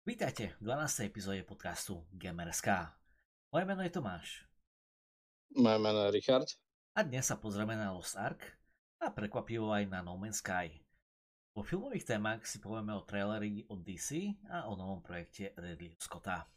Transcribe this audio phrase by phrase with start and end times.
[0.00, 1.12] Vítajte v 12.
[1.12, 2.72] epizóde podcastu Gamer.sk.
[3.52, 4.48] Moje meno je Tomáš.
[5.52, 6.48] Moje meno je Richard.
[6.96, 8.40] A dnes sa pozrieme na Lost Ark
[8.96, 10.72] a prekvapivo aj na No Man's Sky.
[11.52, 16.48] Po filmových témach si povieme o traileri od DC a o novom projekte Ridley Scotta.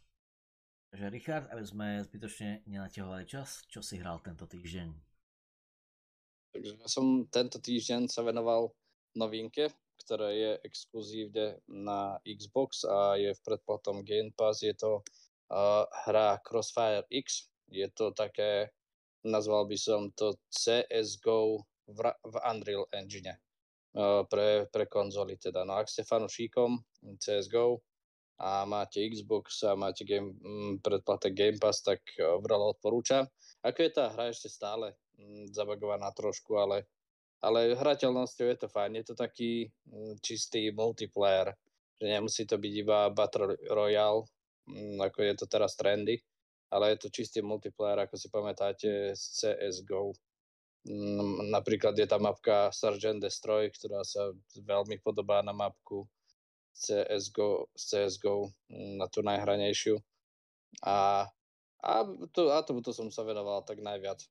[0.96, 4.88] Takže Richard, aby sme zbytočne nenatiahovali čas, čo si hral tento týždeň?
[6.56, 8.72] Takže ja som tento týždeň sa venoval
[9.20, 9.68] novinke,
[10.02, 14.66] ktoré je exkluzívne na Xbox a je v predplatom Game Pass.
[14.66, 15.02] Je to
[15.54, 17.48] uh, hra Crossfire X.
[17.72, 18.74] Je to také,
[19.24, 23.38] nazval by som to CSGO v, v Unreal Engine
[23.96, 25.40] uh, pre, pre konzoly.
[25.40, 25.64] Teda.
[25.64, 26.84] No ak ste fanúšikom
[27.22, 27.80] CSGO
[28.44, 33.24] a máte Xbox a máte game, m, predplatek Game Pass, tak uh, veľa odporúčam.
[33.64, 36.90] Ako je tá hra ešte stále m, zabagovaná trošku, ale
[37.44, 39.04] ale hrateľnosťou je to fajn.
[39.04, 41.52] Je to taký mm, čistý multiplayer,
[42.00, 44.24] že nemusí to byť iba Battle Royale,
[44.72, 46.24] mm, ako je to teraz trendy,
[46.72, 50.16] ale je to čistý multiplayer, ako si pamätáte z CSGO.
[50.88, 56.08] Mm, napríklad je tá mapka Sergeant Destroy, ktorá sa veľmi podobá na mapku
[56.72, 60.00] CSGO, CSGO na tú najhranejšiu.
[60.88, 61.28] A,
[61.84, 61.94] a,
[62.32, 64.24] to, a tomuto som sa venoval tak najviac,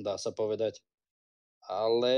[0.00, 0.82] dá sa povedať
[1.68, 2.14] ale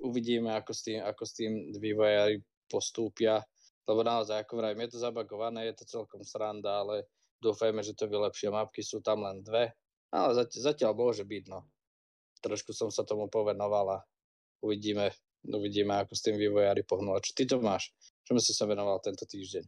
[0.00, 3.44] uvidíme, ako s tým, ako s tým vývojári postúpia,
[3.84, 7.04] lebo naozaj, ako vrajím, je to zabagované, je to celkom sranda, ale
[7.44, 8.48] dúfajme, že to vylepšia.
[8.48, 9.76] Mapky sú tam len dve,
[10.08, 11.68] ale zatiaľ, zatiaľ môže byť, no.
[12.40, 14.04] Trošku som sa tomu povenoval a
[14.64, 15.12] uvidíme,
[15.44, 17.12] uvidíme, ako s tým vývojári pohnú.
[17.12, 17.92] A čo ty to máš?
[18.24, 19.64] Čomu si sa venoval tento týždeň?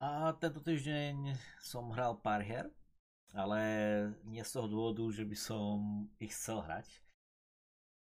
[0.00, 2.72] A tento týždeň som hral pár her,
[3.36, 3.60] ale
[4.24, 6.88] nie z toho dôvodu, že by som ich chcel hrať,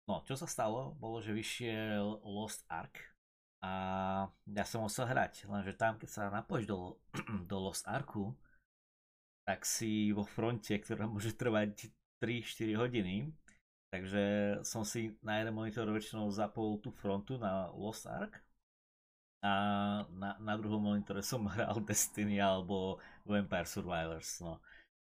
[0.06, 2.94] No, čo sa stalo, bolo, že vyšiel Lost Ark
[3.58, 3.70] a
[4.46, 6.94] ja som musel hrať, lenže tam, keď sa napojíš do,
[7.50, 8.30] do Lost Arku,
[9.42, 11.90] tak si vo fronte, ktorá môže trvať
[12.22, 13.34] 3-4 hodiny,
[13.90, 14.24] takže
[14.62, 18.46] som si na jeden monitor väčšinou zapol tú frontu na Lost Ark
[19.42, 19.52] a
[20.14, 24.62] na, na druhom monitore som hral Destiny alebo Vampire Survivors, no.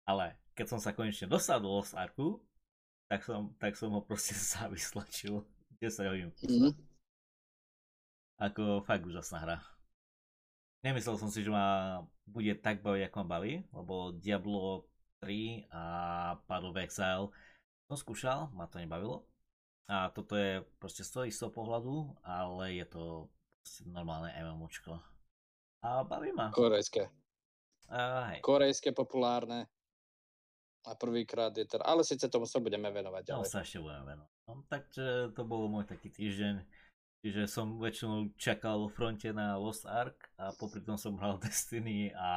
[0.09, 2.41] Ale keď som sa konečne dostal do Lost Arku,
[3.09, 5.41] tak som, tak som ho proste zavysločil
[5.81, 6.31] 10 hodín.
[6.45, 6.73] Mm-hmm.
[8.39, 9.59] Ako fakt úžasná hra.
[10.87, 14.87] Nemyslel som si, že ma bude tak baviť, ako ma baví, lebo Diablo
[15.19, 15.83] 3 a
[16.47, 17.27] Path of Exile
[17.91, 19.27] som skúšal, ma to nebavilo.
[19.89, 23.05] A toto je proste z toho istého pohľadu, ale je to
[23.89, 25.01] normálne MMOčko.
[25.83, 26.53] A baví ma.
[26.53, 27.09] Korejské.
[27.89, 28.39] Uh, hej.
[28.45, 29.67] Korejské populárne.
[30.89, 33.45] A prvýkrát je teda, ale síce tomu sa budeme venovať ďalej.
[33.45, 34.33] No sa ešte budeme venovať.
[34.49, 35.05] No, takže
[35.37, 36.65] to bol môj taký týždeň.
[37.19, 42.09] Čiže som väčšinou čakal vo fronte na Lost Ark a popri tom som hral Destiny
[42.17, 42.31] a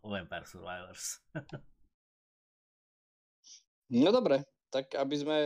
[0.00, 1.20] Vampire Survivors.
[4.00, 5.36] no dobre, tak aby sme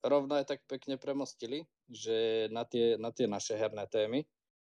[0.00, 4.24] rovno aj tak pekne premostili, že na tie, na tie naše herné témy,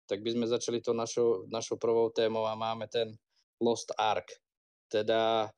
[0.07, 3.13] tak by sme začali to našou, našou prvou témou a máme ten
[3.61, 4.31] Lost Ark.
[4.89, 5.53] Teda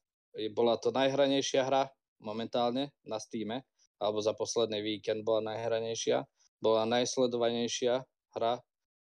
[0.55, 3.59] bola to najhranejšia hra momentálne na Steam,
[4.01, 6.25] alebo za posledný víkend bola najhranejšia.
[6.61, 8.05] Bola najsledovanejšia
[8.37, 8.61] hra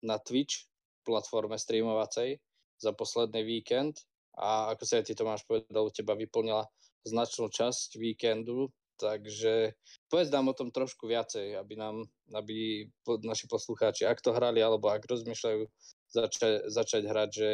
[0.05, 0.69] na Twitch,
[1.01, 2.37] platforme streamovacej,
[2.77, 4.05] za posledný víkend.
[4.39, 6.63] A ako sa aj ty Tomáš povedal, u teba vyplnila
[7.03, 9.75] značnú časť víkendu, takže
[10.07, 12.03] povedz nám o tom trošku viacej, aby nám,
[12.35, 12.87] aby
[13.23, 15.61] naši poslucháči, ak to hrali, alebo ak rozmýšľajú
[16.11, 17.49] začať, začať hrať, že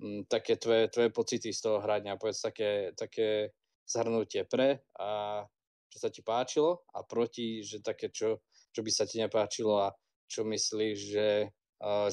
[0.00, 3.52] mm, také tvoje, tvoje pocity z toho hrania, povedz také, také
[3.84, 5.44] zhrnutie pre a
[5.90, 8.40] čo sa ti páčilo a proti, že také, čo,
[8.70, 9.92] čo by sa ti nepáčilo a
[10.30, 11.50] čo myslíš, že,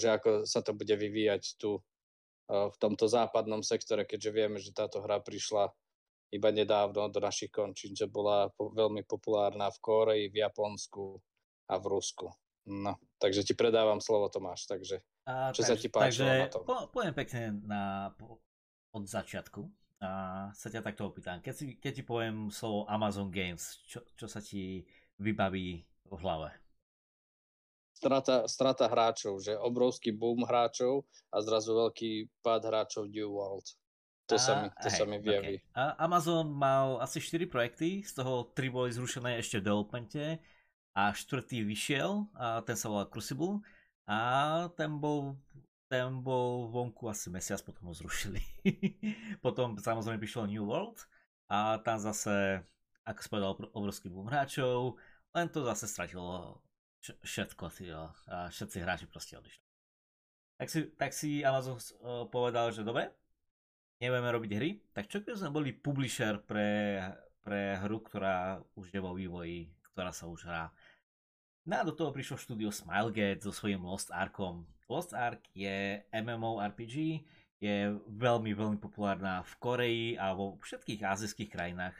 [0.01, 1.77] že ako sa to bude vyvíjať tu
[2.47, 5.69] v tomto západnom sektore, keďže vieme, že táto hra prišla
[6.31, 11.19] iba nedávno do našich končín, že bola po, veľmi populárna v Koreji, v Japonsku
[11.71, 12.27] a v Rusku.
[12.67, 16.47] No, takže ti predávam slovo Tomáš, takže a, čo tak, sa ti páčilo takže, na
[16.47, 16.63] tom?
[16.63, 17.81] Po, poviem pekne na,
[18.15, 18.39] po,
[18.95, 19.67] od začiatku
[19.99, 20.09] a
[20.55, 21.43] sa ťa takto opýtam.
[21.43, 24.87] Keď, si, keď ti poviem slovo Amazon Games, čo, čo sa ti
[25.19, 26.55] vybaví v hlave?
[27.91, 31.03] Strata, strata hráčov, že obrovský boom hráčov
[31.33, 33.67] a zrazu veľký pád hráčov New World.
[34.29, 35.55] To, a, sa, mi, to hej, sa mi vyjaví.
[35.59, 35.75] Okay.
[35.75, 40.23] A Amazon mal asi 4 projekty, z toho 3 boli zrušené ešte v developmente
[40.93, 43.65] a štvrtý vyšiel a ten sa volá Crucible
[44.07, 44.19] a
[44.73, 45.35] ten bol
[45.87, 48.43] ten bol vonku asi mesiac, potom ho zrušili.
[49.45, 50.99] potom samozrejme prišiel New World
[51.47, 52.59] a tam zase,
[53.07, 54.99] ako spovedal, obrovský boom hráčov,
[55.31, 56.59] len to zase stratilo
[57.23, 59.63] všetko, tío, a všetci hráči proste odišli.
[60.59, 61.79] tak si, tak si Amazon
[62.27, 63.07] povedal, že dobre,
[64.03, 66.99] nebudeme robiť hry, tak čo keby sme boli publisher pre,
[67.39, 70.67] pre hru, ktorá už je vo vývoji, ktorá sa už hrá.
[71.67, 74.63] No a do toho prišlo štúdio Smilegate so svojím Lost Arkom.
[74.87, 77.27] Lost Ark je MMORPG,
[77.59, 81.97] je veľmi, veľmi populárna v Koreji a vo všetkých azijských krajinách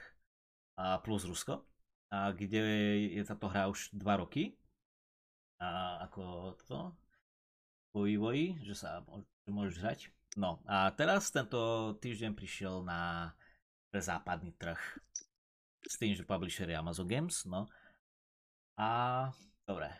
[0.80, 1.68] a plus Rusko,
[2.08, 2.64] a kde
[3.12, 4.56] je táto hra už 2 roky.
[5.60, 6.96] A ako to
[7.92, 9.04] po vývoji, že sa
[9.44, 10.00] že môžeš hrať.
[10.40, 13.36] No a teraz tento týždeň prišiel na
[13.92, 14.80] pre západný trh
[15.84, 17.68] s tým, že publisher je Amazon Games, no.
[18.80, 19.28] A
[19.68, 19.92] dobre.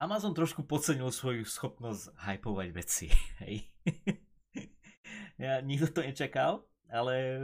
[0.00, 3.06] Amazon trošku podcenil svoju schopnosť hypovať veci,
[3.44, 3.68] hej.
[5.36, 7.38] ja, nikto to nečakal, ale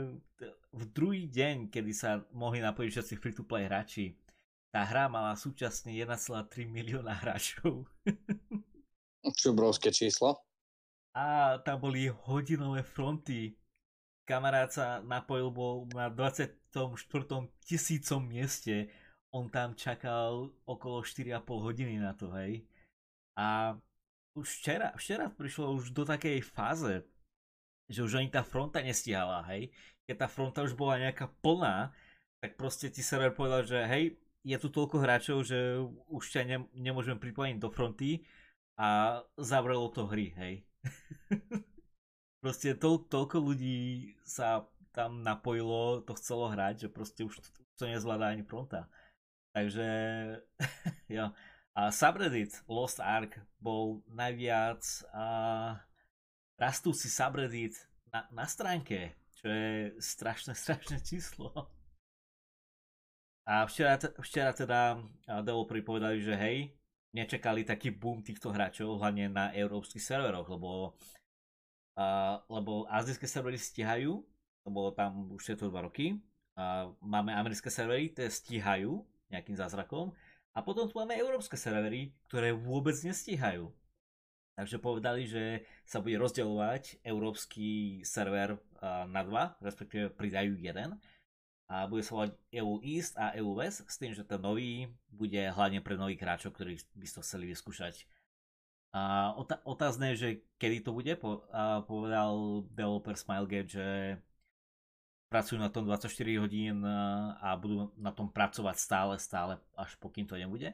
[0.73, 4.17] v druhý deň, kedy sa mohli napojiť všetci free-to-play hráči,
[4.69, 7.89] tá hra mala súčasne 1,3 milióna hráčov.
[9.39, 10.45] Čo obrovské číslo.
[11.17, 13.57] A tam boli hodinové fronty.
[14.29, 16.69] Kamarát sa napojil bol na 24.
[17.65, 18.93] tisícom mieste.
[19.29, 22.65] On tam čakal okolo 4,5 hodiny na to, hej.
[23.37, 23.77] A
[24.33, 27.05] už včera, včera prišlo už do takej fáze,
[27.89, 29.69] že už ani tá fronta nestihala, hej.
[30.09, 31.93] Keď tá fronta už bola nejaká plná,
[32.41, 35.77] tak proste ti server povedal, že hej, je tu toľko hráčov, že
[36.09, 38.23] už ťa ne, nemôžeme pripojiť do fronty
[38.79, 40.53] a zavrelo to hry, hej.
[42.43, 44.65] proste to, toľko ľudí sa
[44.95, 48.87] tam napojilo, to chcelo hrať, že proste už to, to nezvládá ani fronta.
[49.59, 49.87] Takže,
[51.19, 51.25] jo.
[51.75, 54.79] A subreddit Lost Ark bol najviac
[55.11, 55.25] a
[56.55, 57.75] rastúci subreddit
[58.07, 61.51] na, na stránke, čo je strašné, strašné číslo.
[63.43, 64.95] A včera, včera teda
[65.43, 66.71] developeri povedali, že hej,
[67.11, 70.95] nečakali taký boom týchto hráčov, hlavne na európskych serveroch, lebo,
[71.99, 74.23] uh, lebo azijské servery stíhajú,
[74.63, 76.15] lebo tam už je to 2 roky,
[76.55, 80.13] uh, máme americké servery, tie stíhajú nejakým zázrakom,
[80.57, 83.69] a potom tu máme európske servery, ktoré vôbec nestíhajú.
[84.59, 88.59] Takže povedali, že sa bude rozdeľovať európsky server
[89.07, 90.99] na dva, respektíve pridajú jeden.
[91.69, 95.39] A bude sa volať EU East a EU West s tým, že ten nový bude
[95.39, 98.03] hlavne pre nových hráčov, ktorí by to chceli vyskúšať.
[98.91, 99.31] A
[99.63, 101.13] otázne že kedy to bude.
[101.87, 103.87] Povedal developer Smilegate, že
[105.29, 106.09] pracujú na tom 24
[106.41, 106.81] hodín
[107.37, 110.73] a budú na tom pracovať stále, stále, až pokým to nebude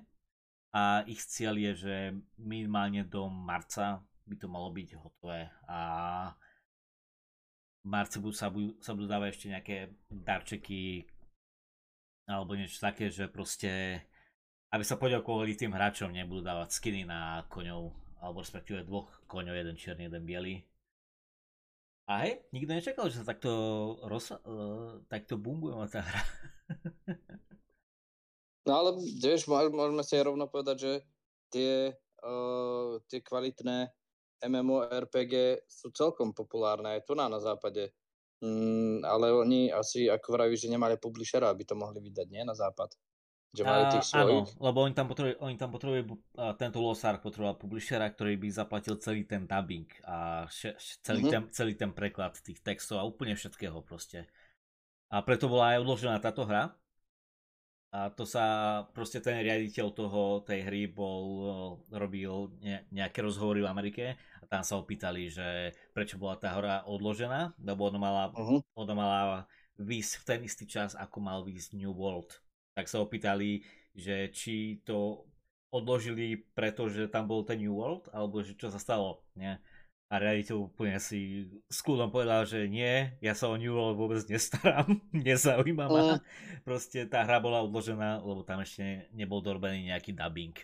[0.76, 1.96] a ich cieľ je, že
[2.36, 5.80] minimálne do marca by to malo byť hotové a
[7.80, 9.78] v marci budú, sa, budú, sa budú dávať ešte nejaké
[10.12, 11.08] darčeky
[12.28, 14.04] alebo niečo také, že proste
[14.76, 19.80] aby sa poďakovali tým hráčom, nebudú dávať skiny na koňov alebo respektíve dvoch koňov, jeden
[19.80, 20.68] čierny, jeden biely.
[22.06, 23.50] A hej, nikto nečakal, že sa takto,
[24.06, 26.22] roz, uh, takto bumbuje tá hra.
[28.66, 28.90] No ale
[29.22, 30.94] vieš, môžeme si rovno povedať, že
[31.54, 31.94] tie,
[32.26, 33.94] uh, tie kvalitné
[34.42, 37.94] MMORPG sú celkom populárne aj tu na, na západe.
[38.42, 42.42] Mm, ale oni asi, ako vraví, že nemali publishera, aby to mohli vydať, nie?
[42.42, 42.94] Na západ.
[43.56, 44.52] Že mali tých svojich.
[44.52, 46.04] Áno, lebo oni tam potrebujú, oni tam potrebujú
[46.60, 51.32] tento Losark potreboval publishera, ktorý by zaplatil celý ten dubbing a še, celý, mm-hmm.
[51.32, 54.28] ten, celý ten preklad tých textov a úplne všetkého proste.
[55.08, 56.76] A preto bola aj odložená táto hra,
[57.96, 58.44] a to sa
[58.92, 61.24] proste ten riaditeľ toho, tej hry bol,
[61.88, 66.84] robil ne, nejaké rozhovory v Amerike a tam sa opýtali, že prečo bola tá hra
[66.92, 68.60] odložená, lebo ona mala, uh-huh.
[68.76, 69.20] ona mala
[69.80, 72.36] výsť v ten istý čas, ako mal výsť New World.
[72.76, 73.64] Tak sa opýtali,
[73.96, 75.24] že či to
[75.72, 79.24] odložili preto, že tam bol ten New World, alebo že čo sa stalo.
[79.36, 79.60] Nie?
[80.06, 84.22] A riaditeľ úplne si s kľudom povedal, že nie, ja sa o New World vôbec
[84.30, 86.02] nestaram, nezaujíma ma.
[86.16, 86.20] Mm.
[86.62, 90.56] Proste tá hra bola odložená, lebo tam ešte nebol dorobený nejaký dubbing.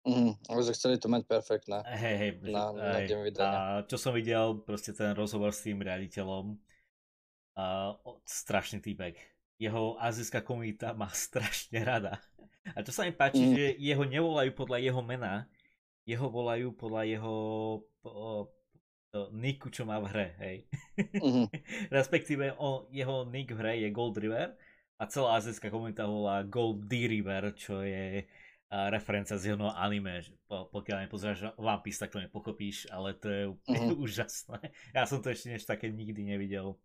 [0.00, 1.84] Mm, ale chceli to mať perfektné.
[1.84, 2.30] Hej, hej.
[2.48, 3.04] Na, na
[3.44, 6.56] A čo som videl, proste ten rozhovor s tým riaditeľom,
[7.60, 7.92] a,
[8.24, 9.20] strašný týpek.
[9.60, 12.16] Jeho azijská komunita má strašne rada.
[12.72, 13.52] A čo sa mi páči, mm.
[13.56, 15.48] že jeho nevolajú podľa jeho mena,
[16.08, 17.36] jeho volajú podľa jeho
[18.00, 18.10] po,
[19.12, 20.56] po, niku, čo má v hre, hej.
[20.96, 21.46] Mm-hmm.
[21.98, 24.56] Respektíve o, jeho nick v hre je Gold River
[25.00, 28.24] a celá azijská komunita volá Gold D River, čo je
[28.70, 30.22] a referencia z jeho anime.
[30.46, 34.02] Po, pokiaľ nepozeráš One Piece, tak to nepochopíš, ale to je úplne uh-huh.
[34.06, 34.60] úžasné.
[34.94, 36.78] Ja som to ešte niečo také nikdy nevidel.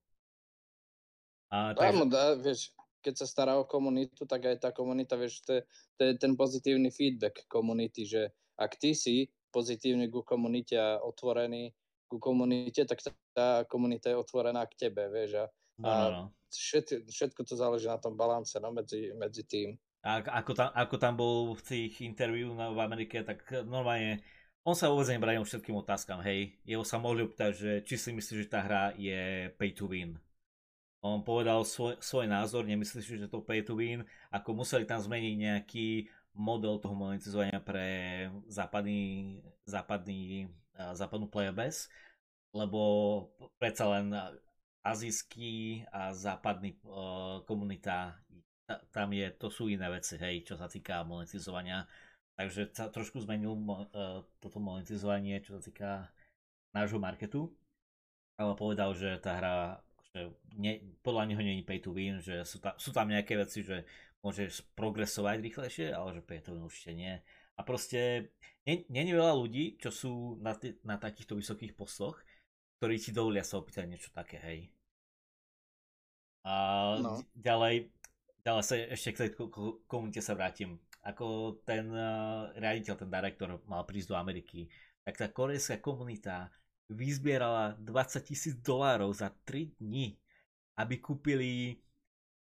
[1.53, 2.05] A, takže...
[2.09, 2.73] dá, vieš,
[3.05, 5.61] keď sa stará o komunitu, tak aj tá komunita, vieš, to je,
[5.97, 11.71] to je ten pozitívny feedback komunity, že ak ty si pozitívny ku komunite a otvorený
[12.09, 15.41] ku komunite, tak tá, tá komunita je otvorená k tebe, vieš.
[15.41, 16.23] A, No, no, no.
[16.55, 19.75] Všetko, všetko to záleží na tom balance no, medzi, medzi tým.
[20.05, 24.23] A ako tam, ako tam bol v tých interviu na, v Amerike, tak normálne
[24.63, 26.55] on sa vôbec nebránil všetkým otázkam, hej.
[26.63, 30.15] Jeho sa mohli opýtať, že či si myslí, že tá hra je pay to win.
[31.05, 34.01] On povedal svoj, svoj názor, nemyslí si, že to pay to win,
[34.33, 37.85] ako museli tam zmeniť nejaký model toho monetizovania pre
[38.49, 39.37] západný,
[39.69, 41.93] západný, západnú player base,
[42.57, 42.81] lebo
[43.61, 44.17] predsa len
[44.81, 48.17] azijský a západný uh, komunita,
[48.89, 51.85] tam je, to sú iné veci, hej, čo sa týka monetizovania.
[52.33, 55.89] Takže sa trošku zmenil uh, toto monetizovanie, čo sa týka
[56.73, 57.53] nášho marketu.
[58.35, 59.84] Ale povedal, že tá hra,
[60.15, 63.67] že ne, podľa neho není pay to win, že sú, ta, sú tam nejaké veci,
[63.67, 63.83] že
[64.23, 67.19] môžeš progresovať rýchlejšie, ale že pay to win určite nie.
[67.59, 68.31] A proste
[68.63, 72.23] není veľa ľudí, čo sú na, t- na takýchto vysokých postoch,
[72.79, 74.59] ktorí ti dovolia sa opýtať niečo také, hej.
[76.47, 76.53] A
[77.01, 77.19] no.
[77.35, 77.91] ďalej,
[78.45, 79.29] ďalej sa ešte k tej
[79.89, 80.79] komunite sa vrátim.
[81.03, 84.71] Ako ten uh, riaditeľ, ten direktor mal prísť do Ameriky,
[85.05, 86.49] tak tá korejská komunita
[86.89, 90.17] vyzbierala 20 tisíc dolárov za 3 dní,
[90.77, 91.81] aby kúpili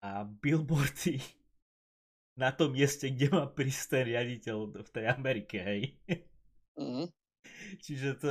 [0.04, 1.20] uh, billboardy
[2.42, 5.80] na tom mieste, kde má prísť ten riaditeľ v tej Amerike, hej.
[6.76, 7.08] Mm.
[7.84, 8.28] Čiže to,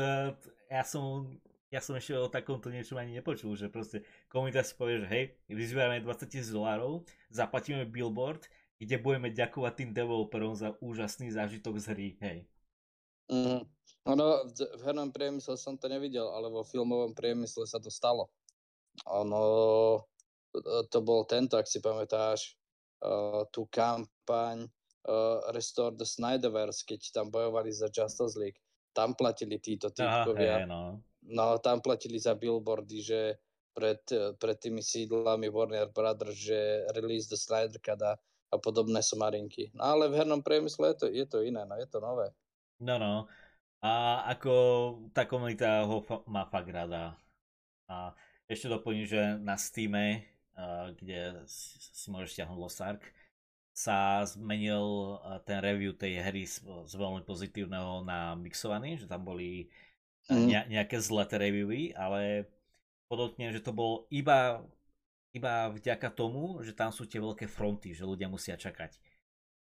[0.70, 1.34] ja som
[1.74, 5.24] ja som ešte o takomto niečom ani nepočul, že proste komunita si povie, že hej,
[5.52, 8.48] vyzbierame 20 tisíc dolárov, zaplatíme billboard,
[8.80, 12.40] kde budeme ďakovať tým developerom za úžasný zážitok z hry, hej.
[13.32, 13.62] Mm.
[14.05, 18.29] Ono, v hernom priemysle som to nevidel, ale vo filmovom priemysle sa to stalo.
[19.10, 19.41] Ono,
[20.94, 22.53] to bol tento, ak si pamätáš,
[23.01, 24.70] uh, tú kampaň
[25.10, 28.62] uh, Restore the Snyderverse, keď tam bojovali za Justice League.
[28.94, 30.63] Tam platili títo týpkovia.
[30.63, 33.41] Aha, no No tam platili za billboardy, že
[33.74, 34.00] pred,
[34.38, 38.13] pred tými sídlami Warner Brothers, že release the Snyder Cut a,
[38.53, 39.74] a podobné somarinky.
[39.74, 42.29] No ale v hernom priemysle je to, je to iné, no je to nové.
[42.79, 43.27] No no.
[43.86, 44.53] A ako
[45.13, 47.13] tá komunita ho fa- má fakt rada.
[47.86, 48.17] A
[48.50, 49.94] ešte doplním, že na Steam,
[50.98, 53.03] kde si, si môžeš stiahnuť Lost Ark,
[53.75, 59.67] sa zmenil ten review tej hry z, z veľmi pozitívneho na mixovaný, že tam boli
[60.32, 60.48] mm.
[60.48, 62.48] ne, nejaké zlaté reviewy, ale
[63.12, 64.63] podotknem, že to bolo iba,
[65.36, 68.96] iba vďaka tomu, že tam sú tie veľké fronty, že ľudia musia čakať.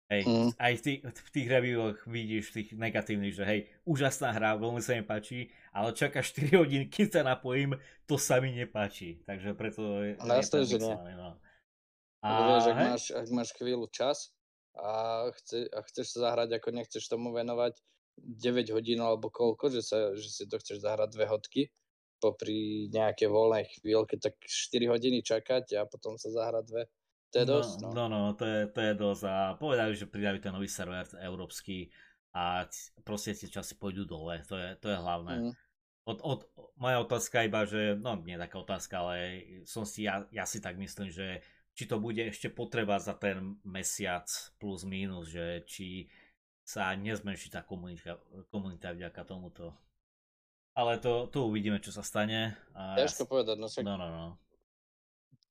[0.05, 0.49] Hej, mm.
[0.61, 3.59] aj v tých, v tých reviewoch vidíš, tých negatívnych, že hej,
[3.89, 7.73] úžasná hra, veľmi sa mi páči, ale čakáš 4 hodiny, keď sa napojím,
[8.05, 9.25] to sa mi nepáči.
[9.25, 10.93] Takže preto je, no, je to že nie.
[11.17, 11.33] No.
[12.21, 14.29] A, vieš, ak, máš, ak máš chvíľu čas
[14.77, 17.73] a, chce, a chceš sa zahrať, ako nechceš tomu venovať
[18.21, 21.61] 9 hodín alebo koľko, že, sa, že si to chceš zahrať dve hodky
[22.21, 26.83] popri nejaké voľnej chvíľke, tak 4 hodiny čakať a potom sa zahrať dve.
[27.33, 27.77] To je no, dosť.
[27.81, 31.07] No, no, no to, je, to je dosť a povedali, že pridajú ten nový server
[31.19, 31.89] európsky
[32.35, 32.67] a
[33.07, 35.35] proste tie časy pôjdu dole, to je, to je hlavné.
[35.47, 35.53] Mm.
[36.05, 36.39] Od, od,
[36.77, 39.15] moja otázka iba, že, no nie taká otázka, ale
[39.65, 41.41] som si, ja, ja si tak myslím, že
[41.75, 44.27] či to bude ešte potreba za ten mesiac
[44.61, 46.07] plus minus, že či
[46.63, 49.75] sa nezmenší tá komunita, komunita vďaka tomuto.
[50.75, 52.55] Ale to, to uvidíme, čo sa stane.
[52.75, 53.29] A Ťažko ja...
[53.31, 53.83] povedať, no však...
[53.87, 54.27] No, no, no.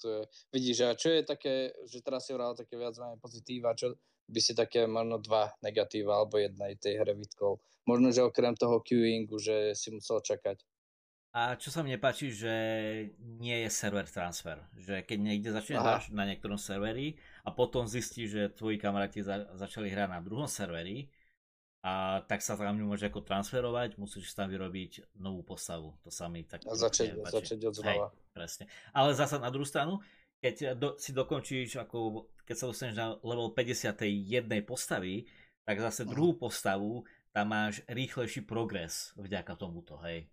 [0.02, 0.20] To je,
[0.50, 4.40] vidíš, a čo je také, že teraz si vral také viac menej pozitíva, čo by
[4.40, 7.60] si také možno dva negatíva alebo jednej tej hre vytkol.
[7.84, 10.64] Možno, že okrem toho queuingu, že si musel čakať.
[11.34, 12.54] A čo sa mne páči, že
[13.42, 14.62] nie je server transfer.
[14.78, 19.50] Že keď niekde začne hrať na niektorom serveri a potom zistí, že tvoji kamaráti za,
[19.58, 21.10] začali hrať na druhom serveri,
[21.84, 25.92] a tak sa tam môže ako transferovať, musíš tam vyrobiť novú postavu.
[26.00, 26.64] To sa mi tak...
[26.64, 28.08] A začať, začať od znova.
[28.32, 28.72] Presne.
[28.96, 30.00] Ale zasa na druhú stranu,
[30.40, 35.28] keď do, si dokončíš, ako, keď sa dostaneš na level 50 jednej postavy,
[35.68, 36.12] tak zase uh-huh.
[36.16, 37.04] druhú postavu,
[37.36, 40.24] tam máš rýchlejší progres vďaka tomuto, hej.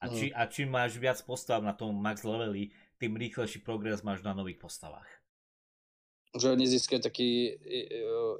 [0.00, 2.70] A, či, a čím máš viac postav na tom max leveli,
[3.02, 5.19] tým rýchlejší progres máš na nových postavách.
[6.30, 7.58] Že oni získajú taký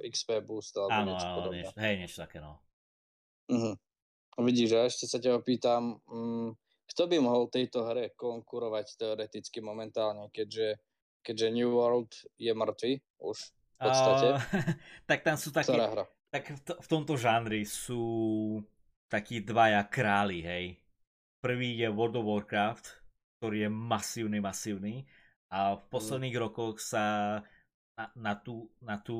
[0.07, 1.57] XP boost alebo áno, niečo podobné.
[1.59, 2.59] Niečo, hej, niečo také, no.
[3.51, 3.75] Uh-huh.
[4.39, 6.55] Vidíš, a ešte sa ťa opýtam, um,
[6.87, 10.79] kto by mohol tejto hre konkurovať teoreticky momentálne, keďže,
[11.19, 14.27] keďže New World je mŕtvy už v podstate.
[14.39, 14.39] Uh,
[15.11, 15.75] tak tam sú takí,
[16.31, 18.03] tak v, to, v tomto žánri sú
[19.11, 20.65] takí dvaja králi, hej.
[21.43, 22.85] Prvý je World of Warcraft,
[23.41, 24.95] ktorý je masívny, masívny
[25.51, 25.89] a v mhm.
[25.91, 26.43] posledných mm.
[26.47, 27.05] rokoch sa
[28.01, 29.19] na, na, tú, na, tú,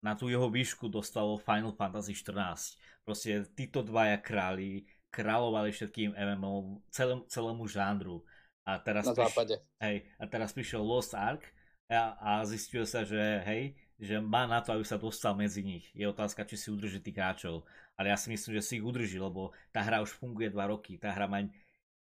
[0.00, 2.80] na tú jeho výšku dostalo Final Fantasy 14.
[3.04, 8.26] Proste títo dvaja králi kráľovali všetkým MMO, celém, celému žánru.
[8.66, 9.54] A teraz, na západe.
[9.78, 11.44] hej, a teraz prišiel Lost Ark
[11.86, 15.86] a, a zistuje sa, že hej, že má na to, aby sa dostal medzi nich.
[15.94, 17.62] Je otázka, či si udrží tých hráčov.
[17.94, 20.98] Ale ja si myslím, že si ich udrží, lebo tá hra už funguje 2 roky.
[20.98, 21.46] Tá hra má,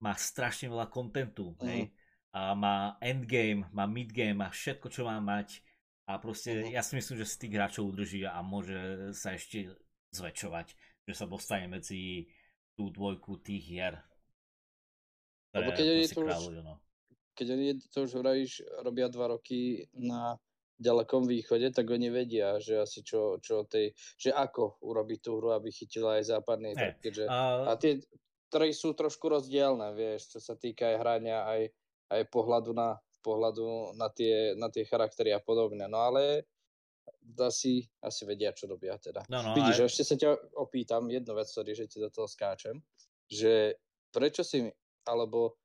[0.00, 1.52] má strašne veľa kontentu.
[1.60, 1.66] Mm.
[1.68, 1.82] Hej?
[2.34, 5.62] A má endgame, má midgame, má všetko, čo má mať.
[6.10, 6.74] A proste mm.
[6.74, 9.70] ja si myslím, že si tých hráčov udrží a môže sa ešte
[10.12, 10.74] zväčšovať.
[11.06, 12.26] Že sa dostane medzi
[12.74, 13.94] tú dvojku tých hier.
[15.54, 16.34] Lebo keď oni to už,
[16.66, 16.74] no.
[17.38, 20.34] keď oni to už hovoríš, robia dva roky na
[20.74, 25.54] ďalekom východe, tak oni vedia, že asi čo, čo tej, že ako urobiť tú hru,
[25.54, 27.70] aby chytila aj západný hey, keďže, a...
[27.70, 28.02] a tie
[28.50, 31.70] trhy sú trošku rozdielne, vieš, čo sa týka aj hrania, aj,
[32.10, 36.44] aj pohľadu na, pohľadu na tie, na tie charaktery a podobne, no ale
[37.40, 39.24] asi, asi vedia, čo robia teda.
[39.32, 39.86] No, no, Vidíš, aj...
[39.88, 40.30] ešte sa ťa
[40.60, 42.80] opýtam jednu vec, sorry, že ti do toho skáčem,
[43.28, 43.80] že
[44.12, 44.68] prečo si,
[45.08, 45.56] alebo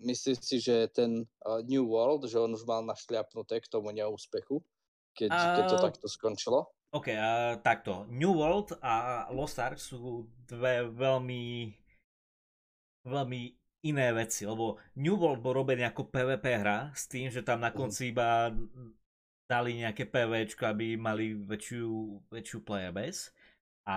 [0.00, 4.62] myslíš si, že ten uh, New World, že on už mal našliapnuté k tomu neúspechu,
[5.18, 5.54] keď, uh...
[5.58, 6.70] keď to takto skončilo?
[6.90, 8.06] OK, uh, takto.
[8.10, 11.70] New World a Lost Ark sú dve veľmi
[13.06, 17.64] veľmi iné veci, lebo New World bol robený ako PvP hra s tým, že tam
[17.64, 17.76] na mhm.
[17.76, 18.52] konci iba
[19.50, 21.90] dali nejaké PVčko, aby mali väčšiu,
[22.30, 23.34] väčšiu playerbase.
[23.90, 23.96] A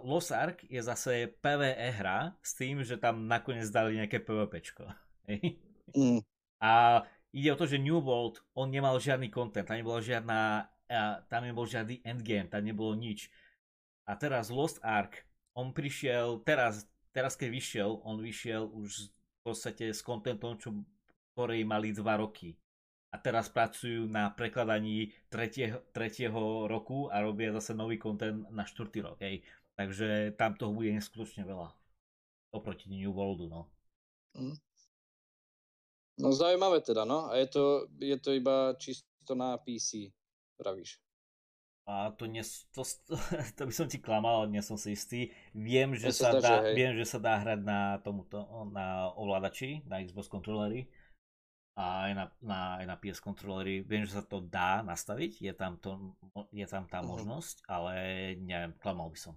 [0.00, 4.88] Lost Ark je zase PvE hra s tým, že tam nakoniec dali nejaké PvPčko.
[5.94, 6.24] Mm.
[6.64, 10.64] A ide o to, že New World, on nemal žiadny content, tam nebola žiadna,
[11.28, 13.28] tam nebol žiadny endgame, tam nebolo nič.
[14.08, 19.12] A teraz Lost Ark, on prišiel, teraz, teraz keď vyšiel, on vyšiel už
[19.44, 20.72] podstate s kontentom, čo,
[21.36, 22.56] ktorej mali dva roky
[23.14, 28.98] a teraz pracujú na prekladaní tretieho, tretieho roku a robia zase nový kontent na štvrtý
[29.06, 29.22] rok.
[29.22, 29.46] Hej.
[29.78, 31.70] Takže tam toho bude neskutočne veľa.
[32.50, 33.70] Oproti New Worldu, no.
[34.34, 34.58] Mm.
[36.18, 37.30] No zaujímavé teda, no.
[37.30, 40.10] A je to, je to iba čisto na PC,
[40.58, 40.98] pravíš.
[41.84, 42.80] A to, nes, to,
[43.56, 45.28] to, by som ti klamal, nie som si istý.
[45.52, 48.40] Viem, že, sa, sa dá, viem, že sa dá hrať na tomuto,
[48.72, 50.88] na ovládači, na Xbox kontrolery
[51.76, 53.84] a aj na, na, aj na PS kontrolery.
[53.84, 56.16] Viem, že sa to dá nastaviť, je tam, to,
[56.54, 57.10] je tam tá uh-huh.
[57.12, 57.92] možnosť, ale
[58.40, 59.34] neviem, klamal by som.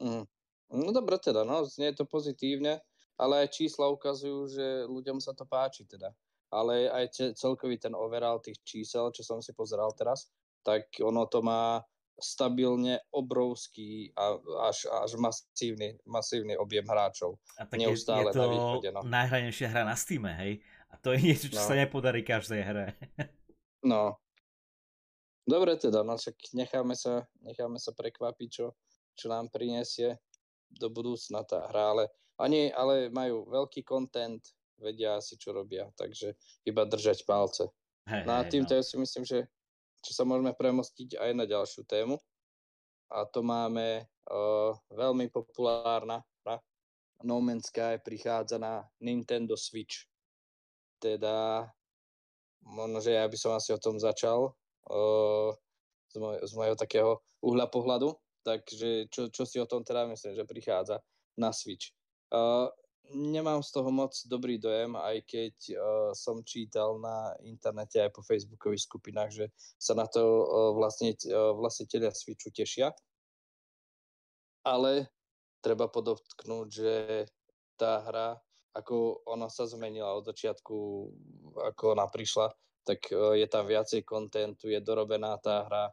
[0.00, 0.24] Uh-huh.
[0.72, 2.80] No dobre teda, no, znie to pozitívne,
[3.20, 6.14] ale aj čísla ukazujú, že ľuďom sa to páči teda.
[6.54, 10.30] Ale aj celkový ten overall tých čísel, čo som si pozeral teraz,
[10.64, 11.84] tak ono to má
[12.18, 14.38] stabilne obrovský a
[14.70, 17.38] až, až masívny, masívny objem hráčov.
[17.58, 19.00] A tak Neustále je, to na východe, no.
[19.02, 20.62] najhranejšia hra na Steam, hej?
[20.90, 21.66] A to je niečo, čo no.
[21.66, 22.86] sa nepodarí každej hre.
[23.90, 24.14] no.
[25.44, 28.72] Dobre teda, no však necháme sa, necháme sa prekvapiť, čo,
[29.18, 30.16] čo nám prinesie
[30.72, 32.04] do budúcna tá hra, ale,
[32.40, 34.40] ani, ale majú veľký content,
[34.80, 37.68] vedia si, čo robia, takže iba držať palce.
[38.08, 38.78] Hey, no a týmto no.
[38.80, 39.48] ja si myslím, že
[40.04, 42.20] čo sa môžeme premostiť aj na ďalšiu tému.
[43.08, 46.60] A to máme uh, veľmi populárna hra.
[47.24, 50.04] No Man's Sky prichádza na Nintendo Switch
[51.00, 51.68] teda
[52.64, 54.56] možno, že ja by som asi o tom začal
[54.88, 55.50] uh,
[56.08, 58.16] z, moj, z mojho takého uhla pohľadu.
[58.44, 60.96] Takže čo, čo si o tom teda myslím, že prichádza
[61.36, 61.92] na Switch.
[62.28, 62.68] Uh,
[63.12, 65.76] nemám z toho moc dobrý dojem, aj keď uh,
[66.16, 71.52] som čítal na internete aj po facebookových skupinách, že sa na to uh, vlastne, uh,
[71.52, 72.94] vlastniteľia Switchu tešia.
[74.64, 75.12] Ale
[75.60, 76.94] treba podotknúť, že
[77.76, 78.40] tá hra
[78.74, 80.76] ako ona sa zmenila od začiatku,
[81.54, 82.50] ako ona prišla,
[82.82, 85.84] tak e, je tam viacej kontentu, je dorobená tá hra,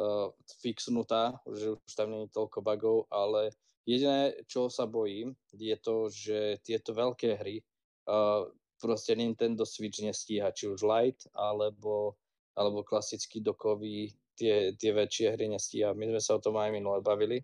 [0.00, 5.76] uh, fixnutá, že už tam nie je toľko bugov, ale jediné, čo sa bojím, je
[5.80, 7.60] to, že tieto veľké hry
[8.08, 8.48] uh,
[8.80, 12.16] proste Nintendo Switch nestíha, či už Lite, alebo,
[12.56, 15.96] alebo klasický dokový, tie, tie väčšie hry nestíha.
[15.96, 17.40] My sme sa o tom aj minule bavili,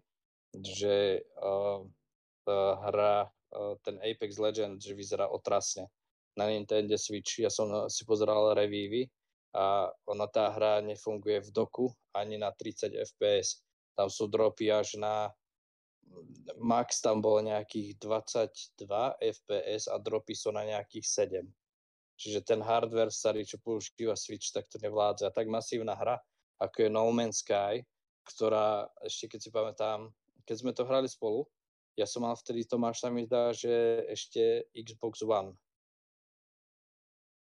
[0.56, 1.84] že uh,
[2.80, 5.90] hra Eh, ten Apex Legends, že vyzerá otrasne
[6.38, 7.42] na Nintendo Switch.
[7.42, 9.10] Ja som si pozeral revívy
[9.50, 13.66] a ona tá hra nefunguje v doku ani na 30 fps.
[13.98, 15.34] Tam sú dropy až na
[16.60, 18.86] max tam bolo nejakých 22
[19.18, 21.46] fps a dropy sú na nejakých 7.
[22.20, 25.32] Čiže ten hardware starý, čo používa Switch, tak to nevládza.
[25.32, 26.20] A tak masívna hra,
[26.60, 27.80] ako je No Man's Sky,
[28.28, 30.12] ktorá, ešte keď si pamätám,
[30.44, 31.48] keď sme to hrali spolu,
[31.96, 35.56] ja som mal vtedy, Tomáš sa mi zdá, že ešte Xbox One.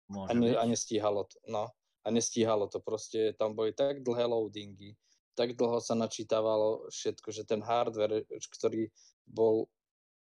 [0.09, 1.37] Môže a, ne, a nestíhalo to.
[1.49, 1.69] No.
[2.05, 2.77] a nestíhalo to.
[2.81, 4.93] Proste tam boli tak dlhé loadingy,
[5.35, 8.23] tak dlho sa načítavalo všetko, že ten hardware,
[8.55, 8.87] ktorý
[9.27, 9.67] bol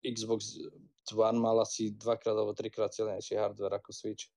[0.04, 0.60] Xbox
[1.12, 4.32] One mal asi dvakrát alebo trikrát silnejší hardware ako Switch.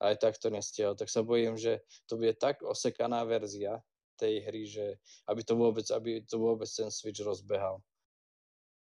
[0.00, 0.96] Aj tak to nestiahol.
[0.96, 3.80] Tak sa bojím, že to bude tak osekaná verzia
[4.20, 7.80] tej hry, že aby to vôbec, aby to vôbec ten Switch rozbehal.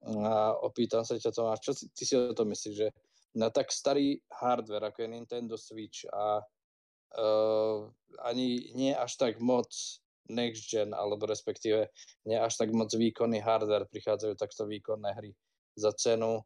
[0.07, 2.89] A opýtam sa ťa Tomáš, čo si, ty si o tom myslíš, že
[3.35, 6.39] na tak starý hardware, ako je Nintendo Switch a
[7.19, 7.79] uh,
[8.23, 9.71] ani nie až tak moc
[10.31, 11.93] next gen, alebo respektíve
[12.25, 15.31] nie až tak moc výkonný hardware prichádzajú takto výkonné hry
[15.77, 16.41] za cenu